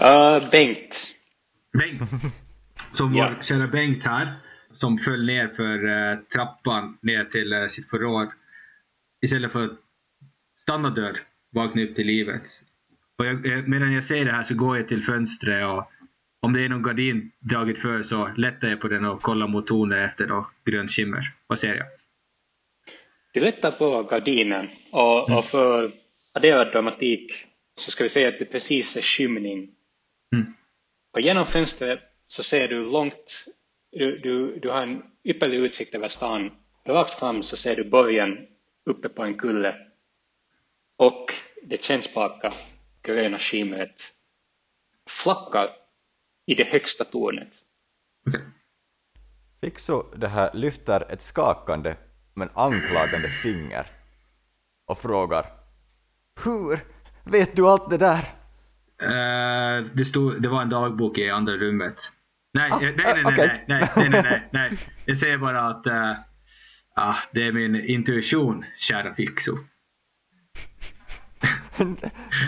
[0.00, 1.06] Uh, Bengt.
[1.78, 2.02] Bengt.
[2.92, 3.30] Som Ja.
[3.36, 4.34] vår kära Bengt här,
[4.78, 8.28] som föll ner för eh, trappan ner till eh, sitt förråd.
[9.24, 9.78] Istället för att
[10.58, 11.18] stanna död,
[11.50, 12.42] vakna upp till livet.
[13.18, 15.90] Och jag, eh, medan jag säger det här så går jag till fönstret och
[16.40, 19.66] om det är någon gardin dragit för så lättar jag på den och kollar mot
[19.66, 21.32] tornet efter då, grönt skimmer.
[21.46, 21.86] Vad ser jag?
[23.32, 25.92] Du lättar på gardinen och, och för
[26.34, 29.70] adderad dramatik så ska vi säga att det precis är skymning.
[30.34, 30.54] Mm.
[31.12, 33.44] Och genom fönstret så ser du långt,
[33.98, 36.50] du, du, du har en ypperlig utsikt över stan.
[36.84, 38.46] Rakt fram så ser du borgen
[38.90, 39.74] uppe på en kulle.
[40.96, 41.32] Och
[41.62, 42.52] det kännspaka
[43.02, 44.12] gröna skimret
[45.10, 45.68] flackar
[46.46, 47.56] i det högsta tornet.
[49.60, 51.96] Fixo det här lyfter ett skakande
[52.34, 53.86] men anklagande finger
[54.86, 55.46] och frågar
[56.44, 56.80] Hur
[57.30, 58.24] vet du allt det där?
[59.02, 62.12] Eh, det, stod, det var en dagbok i andra rummet.
[62.56, 63.64] Nej, Ah, eh, nej, nej, nej, okej.
[63.68, 64.78] nej, nej, nej, nej, nej.
[65.04, 66.12] Jag säger bara att eh,
[66.96, 69.52] ah, det är min intuition, kära Fixo.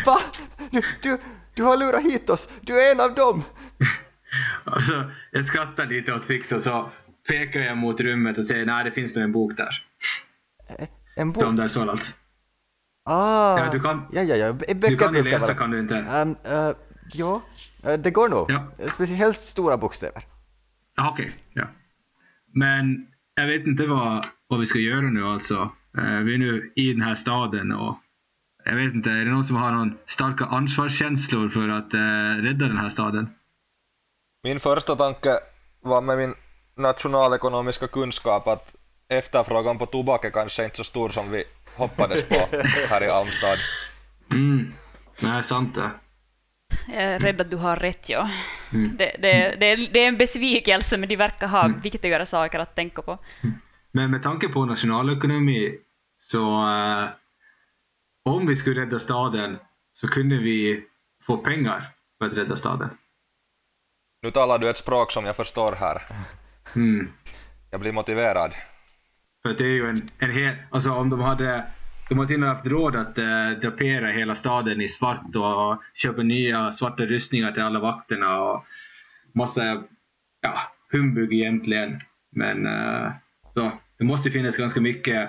[0.07, 0.19] Va?
[0.71, 1.19] Du, du,
[1.55, 2.49] du har lurat hit oss!
[2.61, 3.43] Du är en av dem!
[4.65, 6.91] Alltså, jag skrattar lite åt Fixo så
[7.29, 9.85] pekar jag mot rummet och säger nej, det finns nog en bok där.
[11.17, 11.43] En bok?
[11.43, 12.19] Som där allt.
[13.05, 14.53] Ah, Ja, du kan- ja, ja, ja.
[14.53, 15.95] Du Böcker kan ju läsa, kan du inte?
[15.95, 16.77] Um, uh,
[17.15, 17.43] ja, eh,
[17.97, 18.51] det går nog.
[18.51, 18.67] Ja.
[18.79, 20.23] Speciellt helst stora bokstäver.
[20.97, 21.67] Ah, Okej, ja.
[22.55, 25.71] Men jag vet inte vad, vad vi ska göra nu alltså.
[25.99, 27.99] Eh, vi är nu i den här staden och
[28.65, 32.69] jag vet inte, är det någon som har någon starka ansvarskänslor för att eh, rädda
[32.69, 33.31] den här staden?
[34.43, 35.39] Min första tanke
[35.81, 36.35] var med min
[36.77, 38.75] nationalekonomiska kunskap att
[39.09, 41.45] efterfrågan på tobak är kanske inte så stor som vi
[41.77, 42.35] hoppades på
[42.89, 43.59] här i Almstad.
[44.33, 44.73] Mm,
[45.21, 45.91] nej, sant det.
[46.89, 48.31] Jag är rädd att du har rätt, ja.
[48.73, 48.97] Mm.
[48.97, 52.75] Det, det, det, är, det är en besvikelse, men de verkar ha viktigare saker att
[52.75, 53.19] tänka på.
[53.93, 55.79] Men med tanke på nationalekonomi
[56.19, 57.09] så eh,
[58.25, 59.59] om vi skulle rädda staden
[59.93, 60.85] så kunde vi
[61.27, 62.91] få pengar för att rädda staden.
[64.23, 66.03] Nu talar du ett språk som jag förstår här.
[66.77, 67.13] Mm.
[67.71, 68.53] Jag blir motiverad.
[69.43, 71.65] För det är ju en, en hel, alltså om de hade,
[72.09, 75.83] de hade till och med haft råd att eh, drapera hela staden i svart och
[75.95, 78.65] köpa nya svarta rustningar till alla vakterna och
[79.33, 79.83] massa,
[80.41, 80.55] ja,
[80.93, 82.01] humbug egentligen.
[82.31, 83.13] Men eh,
[83.55, 85.29] så, det måste finnas ganska mycket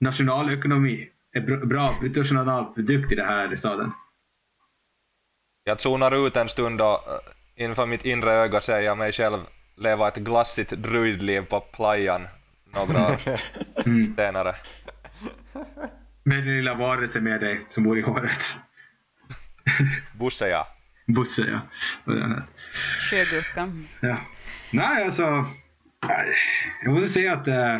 [0.00, 3.92] nationalekonomi, en bra, bruttonationalprodukt i det här staden.
[5.64, 9.38] Jag zonar ut en stund och eh, inför mitt inre öga ser jag mig själv
[9.76, 12.26] leva ett glassigt druidliv på playan
[12.74, 13.16] några år
[13.86, 14.14] Mm.
[14.16, 14.54] senare.
[16.24, 18.56] Med den lilla varelsen med dig som bor i håret.
[20.18, 20.66] Busse ja.
[21.06, 21.60] Bosse ja.
[23.10, 23.88] Sjögurkan.
[24.00, 24.18] Ja.
[24.70, 25.46] Nej, alltså.
[26.84, 27.78] Jag måste säga att eh,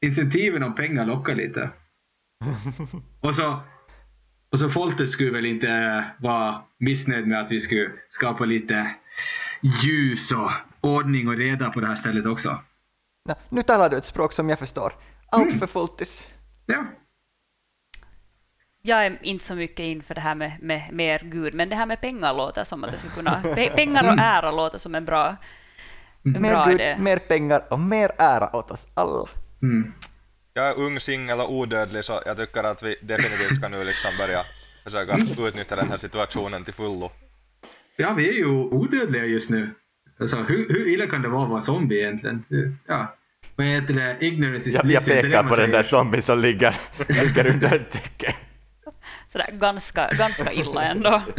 [0.00, 1.70] incentiven om pengar lockar lite.
[3.20, 3.62] och så
[4.52, 8.90] och så Folter skulle väl inte eh, vara missnöjd med att vi skulle skapa lite
[9.82, 10.50] ljus och
[10.80, 12.58] ordning och reda på det här stället också.
[13.48, 14.92] Nu talar du ett språk som jag förstår.
[15.32, 16.28] Allt för fultis.
[16.66, 16.84] Ja.
[18.82, 21.76] Jag är inte så mycket in för det här med, med mer Gud, men det
[21.76, 23.40] här med pengar låter som att det skulle kunna...
[23.42, 25.36] pe- Pengar och ära låter som en bra,
[26.24, 26.94] en bra Mer idé.
[26.96, 29.26] Gud, mer pengar och mer ära åt oss alla.
[29.62, 29.92] Mm.
[30.54, 34.10] Jag är ung, singel och odödlig så jag tycker att vi definitivt ska nu liksom
[34.18, 34.42] börja
[34.84, 35.16] försöka
[35.48, 37.10] utnyttja den här situationen till fullo.
[37.96, 39.70] Ja, vi är ju odödliga just nu.
[40.20, 42.44] Alltså, hur, hur illa kan det vara att vara zombie egentligen?
[42.86, 43.14] Ja.
[43.56, 44.16] Vad heter det?
[44.20, 46.74] Ignorance is Jag, bliss, jag pekar på den där zombien som ligger,
[47.08, 48.34] ligger under ett täcke.
[49.32, 51.22] Sådär, ganska, ganska illa ändå.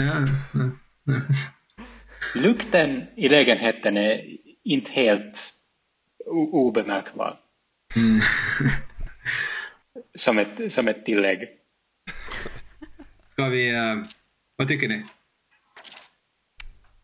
[2.35, 5.53] Lukten i lägenheten är inte helt
[6.51, 7.39] obemärkbar.
[10.15, 11.49] som, ett, som ett tillägg.
[13.29, 13.73] Ska vi...
[13.73, 13.95] eh,
[14.55, 15.05] vad tycker ni?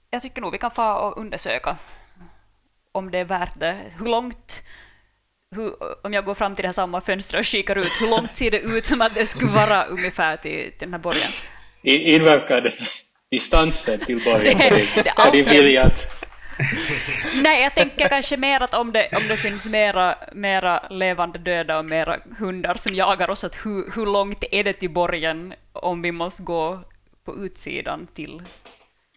[0.09, 1.77] Jag tycker nog vi kan få och undersöka
[2.91, 3.77] om det är värt det.
[3.99, 4.63] Hur långt,
[5.55, 5.73] hur,
[6.05, 8.51] om jag går fram till det här samma fönstret och kikar ut, hur långt ser
[8.51, 11.31] det ut som att det skulle vara ungefär till, till den här borgen?
[11.83, 12.79] I, inverkar
[13.31, 14.69] distansen till borgen Det-
[15.03, 16.13] det är din vilja att...
[17.43, 21.77] Nej, jag tänker kanske mer att om det, om det finns mera, mera levande döda
[21.79, 26.01] och mera hundar som jagar oss, att hur, hur långt är det till borgen om
[26.01, 26.79] vi måste gå
[27.25, 28.41] på utsidan till...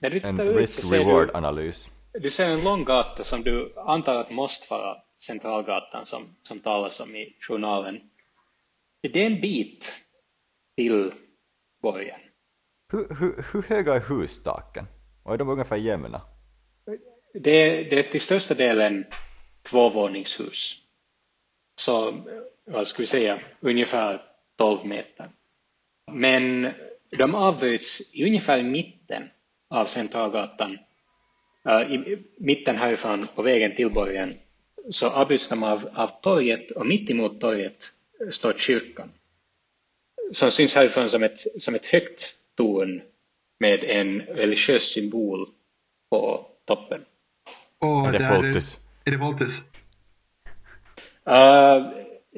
[0.02, 1.88] En du, risk-reward-analys.
[2.20, 7.00] du ser en lång gata som du antar att måste vara Centralgatan som, som talas
[7.00, 8.00] om i journalen.
[9.00, 9.94] Det är en bit
[10.76, 11.12] till
[11.82, 12.20] borgen.
[12.92, 14.86] Hur, hur, hur höga är hustaken?
[15.22, 16.20] Och är de ungefär jämna?
[17.34, 19.04] Det det är till största delen
[19.62, 20.76] tvåvåningshus.
[21.80, 22.14] Så,
[22.64, 24.22] vad ska vi säga, ungefär
[24.56, 25.28] 12 meter.
[26.12, 26.72] Men
[27.18, 29.30] de avbryts i ungefär i mitten
[29.68, 30.78] av Centralgatan.
[31.88, 34.34] I mitten härifrån på vägen till borgen
[34.90, 37.92] så avbryts de av, av torget och mitt emot torget
[38.30, 39.10] står kyrkan.
[40.32, 43.02] Som syns härifrån som ett, som ett högt torn
[43.60, 45.48] med en religiös symbol
[46.10, 47.00] på toppen.
[47.78, 48.80] Och Är det Foltis?
[49.04, 49.58] Är det Voltus?
[51.28, 51.90] Uh,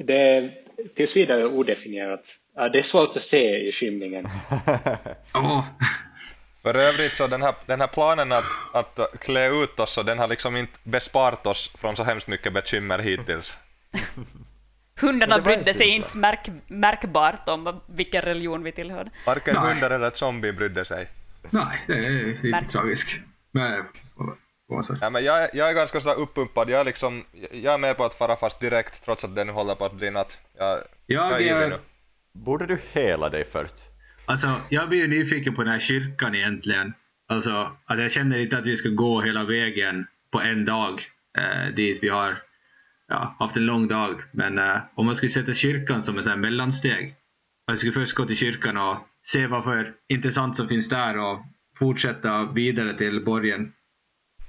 [0.05, 0.63] det är
[0.95, 2.39] tills vidare odefinierat.
[2.59, 4.27] Uh, det är svårt att se i skymningen.
[5.33, 5.67] Ja.
[6.63, 10.19] För övrigt så den här, den här planen att, att klä ut oss, så den
[10.19, 13.57] har liksom inte besparat oss från så hemskt mycket bekymmer hittills.
[15.01, 19.11] Hundarna brydde sig inte märk, märkbart om vilken religion vi tillhörde.
[19.27, 19.73] Varken Nej.
[19.73, 21.07] hundar eller zombie brydde sig.
[21.51, 23.09] Nej, det är lite tragiskt.
[23.53, 23.85] Men,
[25.13, 28.05] men jag, är- jag är ganska sådär uppumpad, jag är, liksom, jag är med på
[28.05, 30.39] att fara fast direkt trots att det nu håller på att bli natt.
[30.59, 31.79] Jag, jag är Jag, nu.
[32.35, 33.75] Borde du hela dig först?
[34.25, 36.93] Alltså, jag blir ju nyfiken på den här kyrkan egentligen.
[37.29, 41.03] Alltså, att jag känner inte att vi ska gå hela vägen på en dag
[41.39, 41.99] eh, dit.
[42.03, 42.43] Vi har
[43.09, 44.23] ja, haft en lång dag.
[44.31, 47.15] Men eh, om man skulle sätta kyrkan som ett mellansteg.
[47.67, 51.39] Jag skulle först gå till kyrkan och se vad för intressant som finns där och
[51.79, 53.73] fortsätta vidare till borgen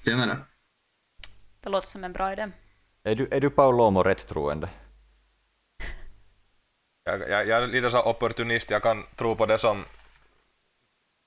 [0.06, 0.38] senare.
[1.64, 2.52] Det låter som en bra idé.
[3.04, 4.70] Är du, är du Paulomo rättroende?
[7.04, 9.86] Jag, jag, jag är lite så opportunist, jag kan tro på det som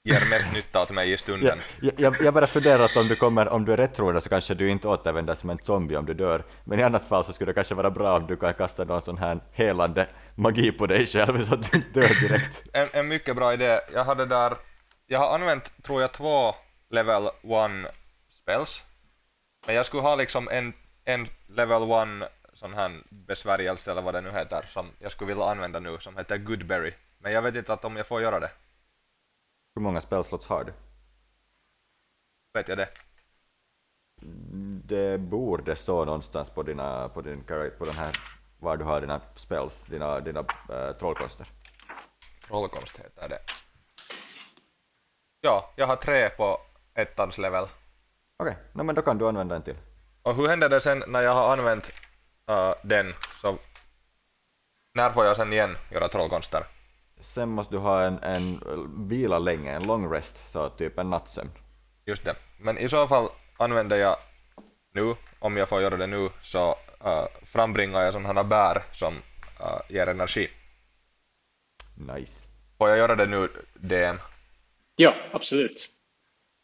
[0.04, 1.58] ger mest nytta åt mig i stunden.
[1.80, 4.54] jag, jag jag bara funderar att om du, kommer, om du är rättroende så kanske
[4.54, 6.42] du inte återvänder som en zombie om du dör.
[6.64, 9.00] Men i annat fall så skulle det kanske vara bra om du kan kasta någon
[9.00, 12.62] sån här helande magi på dig själv så att du inte dör direkt.
[12.72, 13.80] En, en mycket bra idé.
[13.94, 14.54] Jag hade där,
[15.06, 16.54] jag har använt tror jag två
[16.90, 17.32] level 1
[18.42, 18.84] spells.
[19.66, 20.72] Men jag skulle ha liksom en,
[21.04, 21.82] en level
[22.22, 25.98] 1 sån här besvärjelse eller vad det nu heter som jag skulle vilja använda nu
[25.98, 26.94] som heter Goodberry.
[27.18, 28.50] Men jag vet inte att om jag får göra det.
[29.74, 30.72] Hur många spelslots har du?
[32.54, 32.88] Vet jag det?
[34.84, 37.44] Det borde stå någonstans på, dina, på, din,
[37.78, 38.16] på den här,
[38.58, 41.46] var du har dina spells, dina, dina äh, trollkonster.
[42.48, 43.38] Trollkonst heter det.
[45.40, 46.60] Ja, jag har tre på
[46.94, 47.66] ettans level.
[48.36, 49.76] Okej, no, men då kan du använda en till.
[50.22, 51.92] Och hur händer det sen när jag har använt
[52.48, 53.14] äh, den?
[53.40, 53.58] Så
[54.94, 56.62] när får jag sen igen göra trollkonster?
[57.20, 58.60] Sen måste du ha en, en
[59.08, 61.50] vila länge, en long rest, så typ en nattsömn.
[62.06, 62.34] Just det.
[62.60, 64.16] Men i så fall använder jag
[64.94, 66.74] nu, om jag får göra det nu, så
[67.04, 69.14] äh, frambringar jag sådana här bär som
[69.60, 70.48] äh, ger energi.
[72.14, 72.48] Nice.
[72.78, 74.16] Får jag göra det nu, DM?
[74.96, 75.88] Ja, absolut.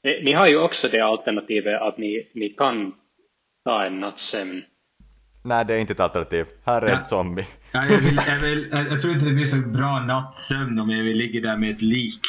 [0.02, 2.94] Eh, Ni har ju också det alternativet att ni, ni kan
[3.64, 4.62] ta en nattsömn.
[5.42, 6.46] Nej, det är inte ett alternativ.
[6.66, 6.98] Här är Ja.
[6.98, 7.46] en zombie.
[7.72, 11.04] Ja, jag, vill, jag, vill, jag, tror inte det blir så bra nattsömn om jag
[11.04, 12.20] vill ligga där med ett lik.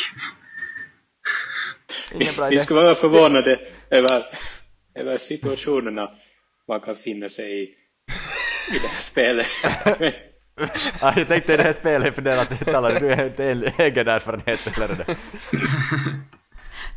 [2.49, 2.59] Idé.
[2.59, 3.59] skulle vara förvånade
[3.89, 4.24] över
[4.99, 6.09] eller situationerna
[6.68, 7.66] man kan finna sig i,
[8.76, 9.47] i det här spelet.
[11.01, 14.07] Ja, jag tänkte i det här spelet för att talar du är inte en egen
[14.07, 15.05] erfarenhet eller är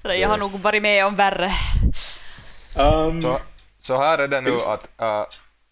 [0.02, 0.16] det?
[0.16, 1.52] Jag har nog varit med om värre.
[2.78, 3.38] um, Så,
[3.80, 5.24] så här är det nu att uh,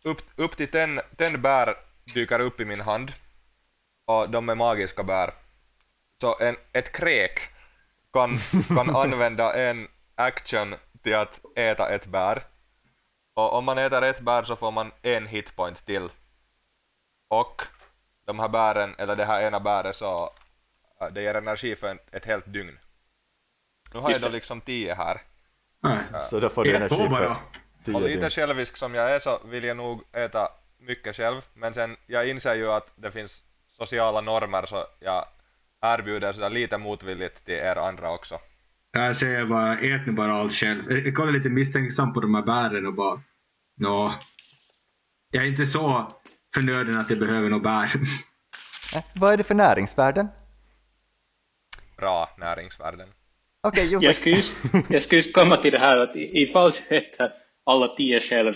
[0.05, 1.77] upp, upp till ten, ten bär
[2.15, 3.13] dyker upp i min hand
[4.07, 5.35] och de är magiska bär.
[6.21, 7.41] Så en, ett kräk
[8.13, 8.39] kan,
[8.69, 12.43] kan använda en action till att äta ett bär.
[13.35, 16.09] Och om man äter ett bär så får man en hitpoint till.
[17.29, 17.63] Och
[18.27, 20.25] de här bären, eller det här ena bäret så
[21.03, 22.79] uh, det ger energi för en, ett helt dygn.
[23.95, 25.21] Nu har Just jag då liksom tio här.
[25.81, 25.99] Nej.
[26.23, 27.37] Så då får du energi för.
[27.89, 30.49] Och lite självisk som jag är så vill jag nog äta
[30.81, 35.25] mycket själv, men sen jag inser ju att det finns sociala normer så jag
[35.83, 38.39] erbjuder sådär lite motvilligt till er andra också.
[38.93, 40.83] Jag säger bara, ät nu bara allt själv.
[40.93, 43.21] Jag jag kollar lite misstänksam på de här bären och bara,
[43.77, 44.15] nå.
[45.31, 46.13] Jag är inte så
[46.55, 47.93] förnöden att jag behöver något bär.
[48.95, 50.29] Äh, vad är det för näringsvärden?
[51.97, 53.09] Bra näringsvärden.
[53.63, 54.57] Okej, jo jag, ska just,
[54.89, 57.33] jag ska just komma till det här att i- ifall du äter
[57.65, 58.55] alla tio själv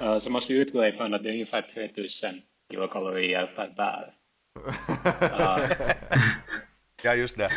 [0.00, 4.14] uh, så måste du utgå ifrån att det är ungefär 3000 kilokalorier per bär.
[5.22, 6.22] Uh,
[7.02, 7.52] Ja, just det.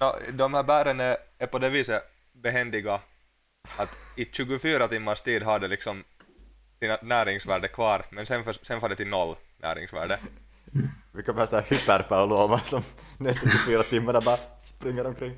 [0.00, 3.00] No, de här bären är, är på det viset behändiga
[3.76, 6.04] att i 24 timmars tid har det liksom
[6.78, 10.18] sina näringsvärde kvar, men sen, för, sen får det till noll näringsvärde.
[11.12, 12.82] Vi kommer ha så här hyper-Paulova som
[13.18, 15.36] nästan 24 timmar bara springer omkring.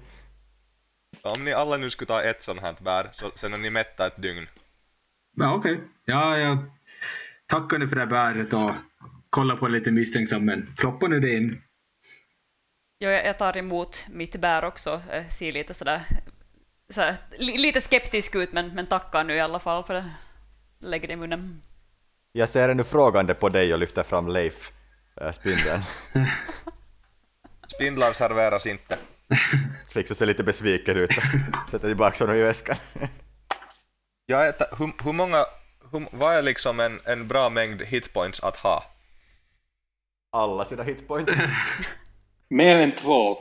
[1.23, 4.07] Om ni alla nu skulle ta ett sånt här bär, så sen är ni mätta
[4.07, 4.47] ett dygn.
[5.37, 5.81] Ja, okej.
[6.05, 6.59] Ja, jag
[7.47, 8.71] tackar nu för det här bäret och
[9.31, 11.63] kollar på det lite misstänksam, men ploppar nu det in.
[12.99, 15.03] Jo, jag tar emot mitt bär också.
[15.11, 16.03] Jag ser lite sådär,
[16.91, 20.11] sådär li- lite skeptisk ut, men, men tackar nu i alla fall för det.
[20.79, 21.63] Lägger det i munnen.
[22.33, 24.73] Jag ser ännu frågande på dig och lyfter fram Leif,
[25.21, 25.83] äh, spindeln.
[27.75, 28.99] Spindlar serveras inte.
[29.89, 31.11] Flixo ser lite besviken ut
[31.65, 32.77] och sätter tillbaka honom i väskan.
[34.27, 35.47] Jag äter, hur, hur många,
[35.93, 38.85] hur, vad är liksom en, en bra mängd hitpoints att ha?
[40.33, 41.33] Alla sina hitpoints.
[42.49, 43.39] mer än två.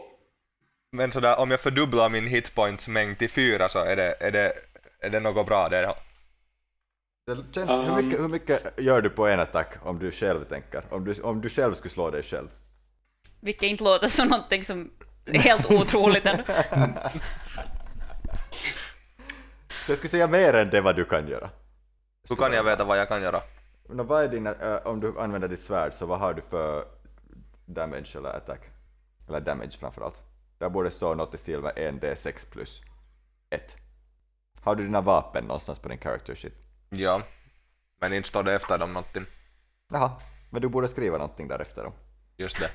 [0.92, 4.54] Men sådär, om jag fördubblar min hitpoints mängd till fyra så är det, är det,
[5.00, 5.96] är det något bra det.
[7.26, 10.84] Det känns, hur, mycket, hur mycket gör du på en attack om du själv tänker?
[10.90, 12.48] Om du, om du själv skulle slå dig själv?
[13.42, 14.92] Vilket inte låter som någonting som
[15.26, 16.44] är helt otroligt ännu.
[19.86, 21.50] Så jag skulle säga mer än det vad du kan göra.
[22.30, 23.42] Hur kan jag veta vad jag kan göra?
[23.90, 26.86] Nå, vad är dina, äh, om du använder ditt svärd, så vad har du för
[27.66, 28.62] damage eller attack?
[29.28, 30.24] Eller damage framförallt.
[30.58, 32.82] Där borde stå något i stil med 1d6 plus
[33.50, 33.76] 1.
[34.62, 36.54] Har du dina vapen någonstans på din character sheet?
[36.90, 37.22] Ja,
[38.02, 39.26] men inte står det efter dem någonting.
[39.92, 40.12] Jaha,
[40.50, 41.94] men du borde skriva någonting därefter då.
[42.38, 42.72] Just det.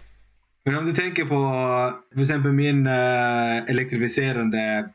[0.64, 4.88] Men om du tänker på till exempel min eh, elektrificerande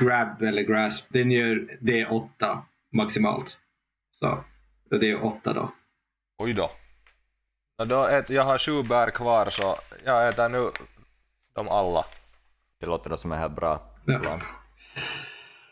[0.00, 2.58] grab eller grasp, den gör D8
[2.92, 3.58] maximalt.
[4.18, 4.44] Så
[4.88, 5.72] så det är 8 då.
[6.38, 6.70] Oj då.
[7.86, 10.70] Då ät, jag har sju bär kvar så jag äter nu
[11.54, 12.04] dem alla.
[12.80, 14.18] Det låter då som en helt bra Ja.
[14.18, 14.40] plan.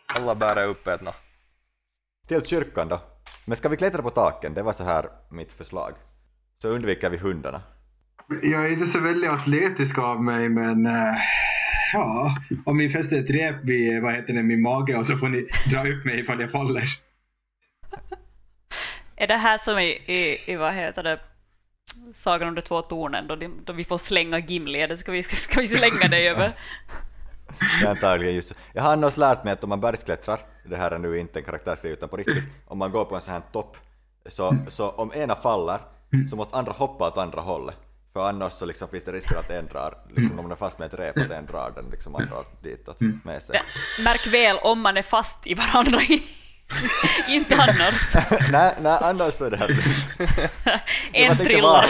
[0.07, 1.12] Alla bär är uppätna.
[2.28, 3.01] Till kyrkan då.
[3.46, 4.55] Men ska vi klättra på taken?
[4.55, 5.92] Det var så här mitt förslag.
[6.62, 7.62] Så undviker vi hundarna.
[8.43, 11.14] Jag är inte så väldigt atletisk av mig men eh,
[11.93, 15.28] ja, om ni fäster ett rep vid vad heter det, min mage och så får
[15.28, 16.85] ni dra upp mig ifall jag faller.
[19.16, 21.20] Är det här som i, i, i vad heter det,
[22.14, 24.81] Sagan om de två tornen, då, då vi får slänga Gimli?
[24.81, 26.53] Eller ska vi, ska, ska vi slänga dig över?
[27.81, 28.55] Det är antagligen just.
[28.72, 31.45] Jag har annars lärt mig att om man bergsklättrar, det här är nu inte en
[31.45, 33.76] karaktärsgrej utan på riktigt, om man går på en sån här topp,
[34.26, 35.78] så, så om ena faller
[36.31, 37.76] så måste andra hoppa åt andra hållet.
[38.12, 40.78] För annars så liksom finns det risker att en drar, liksom om man är fast
[40.78, 43.56] med ett rep, att en drar den liksom andra ditåt med sig.
[43.56, 43.62] Ja,
[44.04, 46.00] Märk väl om man är fast i varandra,
[47.28, 48.14] inte annars.
[48.50, 49.68] nej, nej, annars så är det här
[51.12, 51.86] En trillar.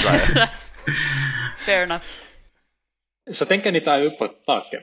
[1.58, 2.04] Fair enough.
[3.32, 4.82] Så tänker ni ta upp på taket?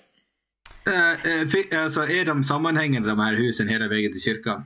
[0.88, 4.66] Eh, fi- alltså, är de sammanhängande de här husen hela vägen till kyrkan?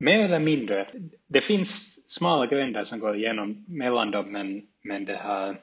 [0.00, 0.88] Mer eller mindre.
[1.28, 5.56] Det finns smala gränder som går igenom mellan dem, men, men det här...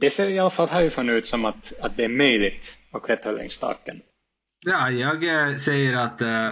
[0.00, 3.32] Det ser i alla fall härifrån ut som att, att det är möjligt att klättra
[3.32, 4.00] längs taken.
[4.66, 6.50] Ja, jag eh, säger att eh,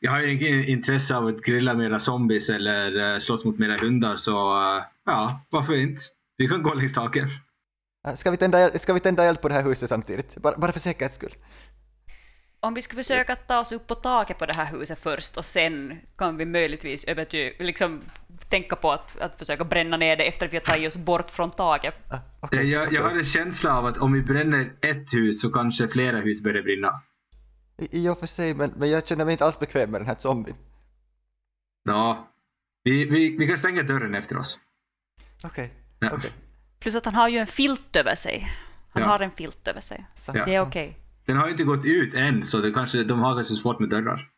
[0.00, 4.16] jag har inget intresse av att grilla mera zombies eller eh, slåss mot mera hundar
[4.16, 6.02] så eh, ja, varför inte?
[6.36, 7.28] Vi kan gå längs taken.
[8.14, 10.36] Ska vi, tända, ska vi tända eld på det här huset samtidigt?
[10.36, 11.34] Bara, bara för säkerhets skull.
[12.60, 15.44] om vi skulle försöka ta oss upp på taket på det här huset först och
[15.44, 18.02] sen kan vi möjligtvis överty- liksom
[18.50, 21.30] tänka på att, att försöka bränna ner det efter att vi har tagit oss bort
[21.30, 21.94] från taket.
[22.10, 25.40] Ah, Eh, okej, Jag, jag har en känsla av att om vi bränner ett hus
[25.40, 27.02] så kanske flera hus börjar brinna.
[27.78, 30.08] I, I och för sig, men, men jag känner mig inte alls bekväm med den
[30.08, 30.56] här zombien.
[31.84, 32.28] Ja,
[32.84, 34.58] vi, vi, vi kan stänga dörren efter oss.
[35.44, 36.10] Okej, Ja.
[36.14, 36.30] okej.
[36.80, 38.48] Plus att han har ju en filt över sig.
[38.92, 39.08] Han Ja.
[39.08, 40.06] har en filt över sig.
[40.14, 40.44] Sant, Ja.
[40.44, 40.96] Det är okej.
[41.26, 43.88] Den har ju inte gått ut än så det kanske, de har kanske svårt med
[43.88, 44.28] dörrar.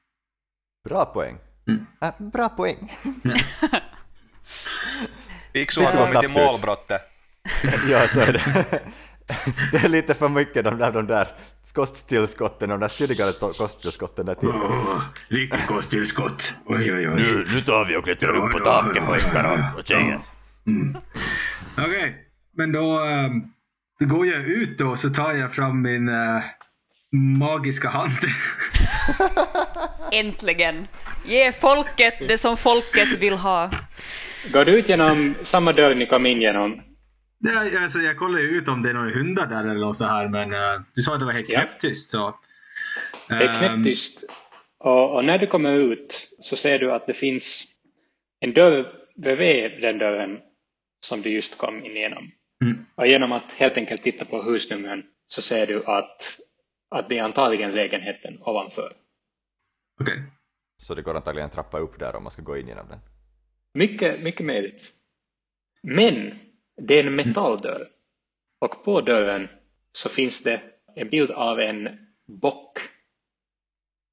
[0.88, 1.38] Bra poäng.
[1.66, 1.86] Mm.
[2.00, 2.92] Äh, bra poäng.
[5.53, 6.30] Kommit till snabbt ut.
[6.30, 7.03] målbrottet.
[7.88, 8.80] ja, så är det.
[9.72, 11.28] Det är lite för mycket de där, de där
[11.74, 14.61] kosttillskotten, de där tidigare kosttillskotten där tidigare.
[14.64, 16.55] Åh, riktigt gott tillskott.
[16.66, 17.45] Oj, oj, oj.
[17.53, 20.18] nu tar vi och klättrar upp på taket, pojkar och tjejer.
[21.78, 22.16] Okej,
[22.57, 23.01] men då,
[24.01, 26.43] då går jag ut då så tar jag fram min eh,
[27.12, 28.18] magiska hand.
[30.12, 30.88] Äntligen!
[31.24, 33.70] Ge folket det som folket vill ha.
[34.53, 36.82] Går du ut genom samma dörr ni kom in genom?
[37.38, 40.05] Nej, alltså, jag kollar ju ut om det är några hundar där eller något så
[40.05, 41.61] här men eh, du sa att det var helt Ja.
[41.61, 42.38] knäpptyst så.
[43.28, 44.24] Det är Ehm, knäpptyst.
[44.78, 47.64] Och, och när du kommer ut så ser du att det finns
[48.40, 48.86] en dörr
[49.16, 50.38] bredvid den dörren
[51.05, 52.30] som du just kom in genom.
[52.64, 52.84] Mm.
[52.95, 56.38] Och genom att helt enkelt titta på husnumren så ser du att,
[56.95, 58.93] att det är antagligen lägenheten ovanför.
[60.01, 60.22] Okej.
[60.76, 62.99] Så det går antagligen en trappa upp där om man ska gå in genom den.
[63.74, 64.92] Mycket, mycket möjligt.
[65.82, 66.34] Men
[66.76, 67.86] det är en metalldörr.
[68.60, 69.48] Och på dörren
[69.92, 70.62] så finns det
[70.96, 71.88] en bild av en
[72.26, 72.78] bock.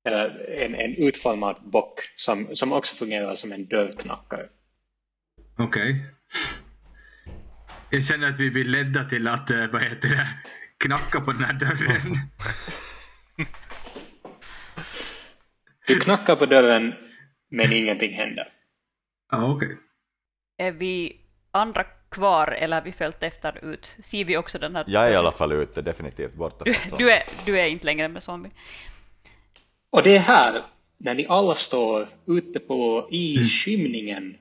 [0.08, 4.50] Eller en, en utformad bock som, som också fungerar som en dörrknackare.
[5.58, 6.06] Okej.
[7.92, 10.28] Jag känner att vi blir ledda till att, eh, vad heter det,
[10.78, 12.18] knacka på den här dörren.
[15.88, 16.94] Du knackar på dörren
[17.52, 18.54] men ingenting händer.
[19.32, 19.78] Ja, okej.
[20.58, 21.22] Är vi
[21.52, 23.98] andra kvar eller har vi följt efter ut?
[24.04, 24.86] Ser vi också den här?
[24.88, 28.08] Jag är i alla fall ute, definitivt borta Du, du, är, du är inte längre
[28.08, 28.52] med zombie.
[29.92, 30.64] Och det är här,
[30.98, 34.36] när ni alla står ute på i skymningen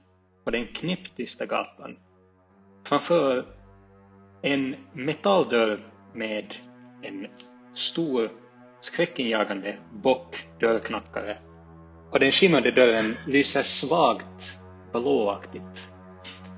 [0.44, 1.96] på den knäpptysta gatan.
[2.86, 3.44] Framför
[4.42, 5.78] en metalldörr
[6.14, 6.54] med
[7.02, 7.26] en
[7.74, 8.28] stor
[8.80, 11.38] skräckinjagande bockdörrknackare.
[12.10, 14.58] Och den skimmande dörren lyser svagt
[14.92, 15.88] blåaktigt.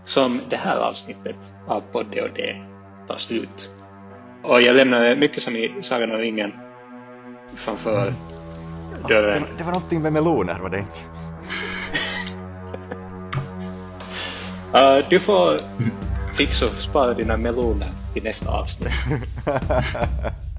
[0.05, 1.37] Som det här avsnittet
[1.69, 2.57] av Podd och det
[3.09, 3.71] tar slut.
[4.43, 6.53] Och jag lämnar mycket som i Sagan om ringen
[7.57, 8.13] framför
[9.09, 9.43] Det dörren.
[9.43, 10.99] var, det var någonting med meloner, var det inte?
[14.75, 15.61] Uh, du får
[16.35, 18.91] fixa och spara dina meloner till nästa avsnitt.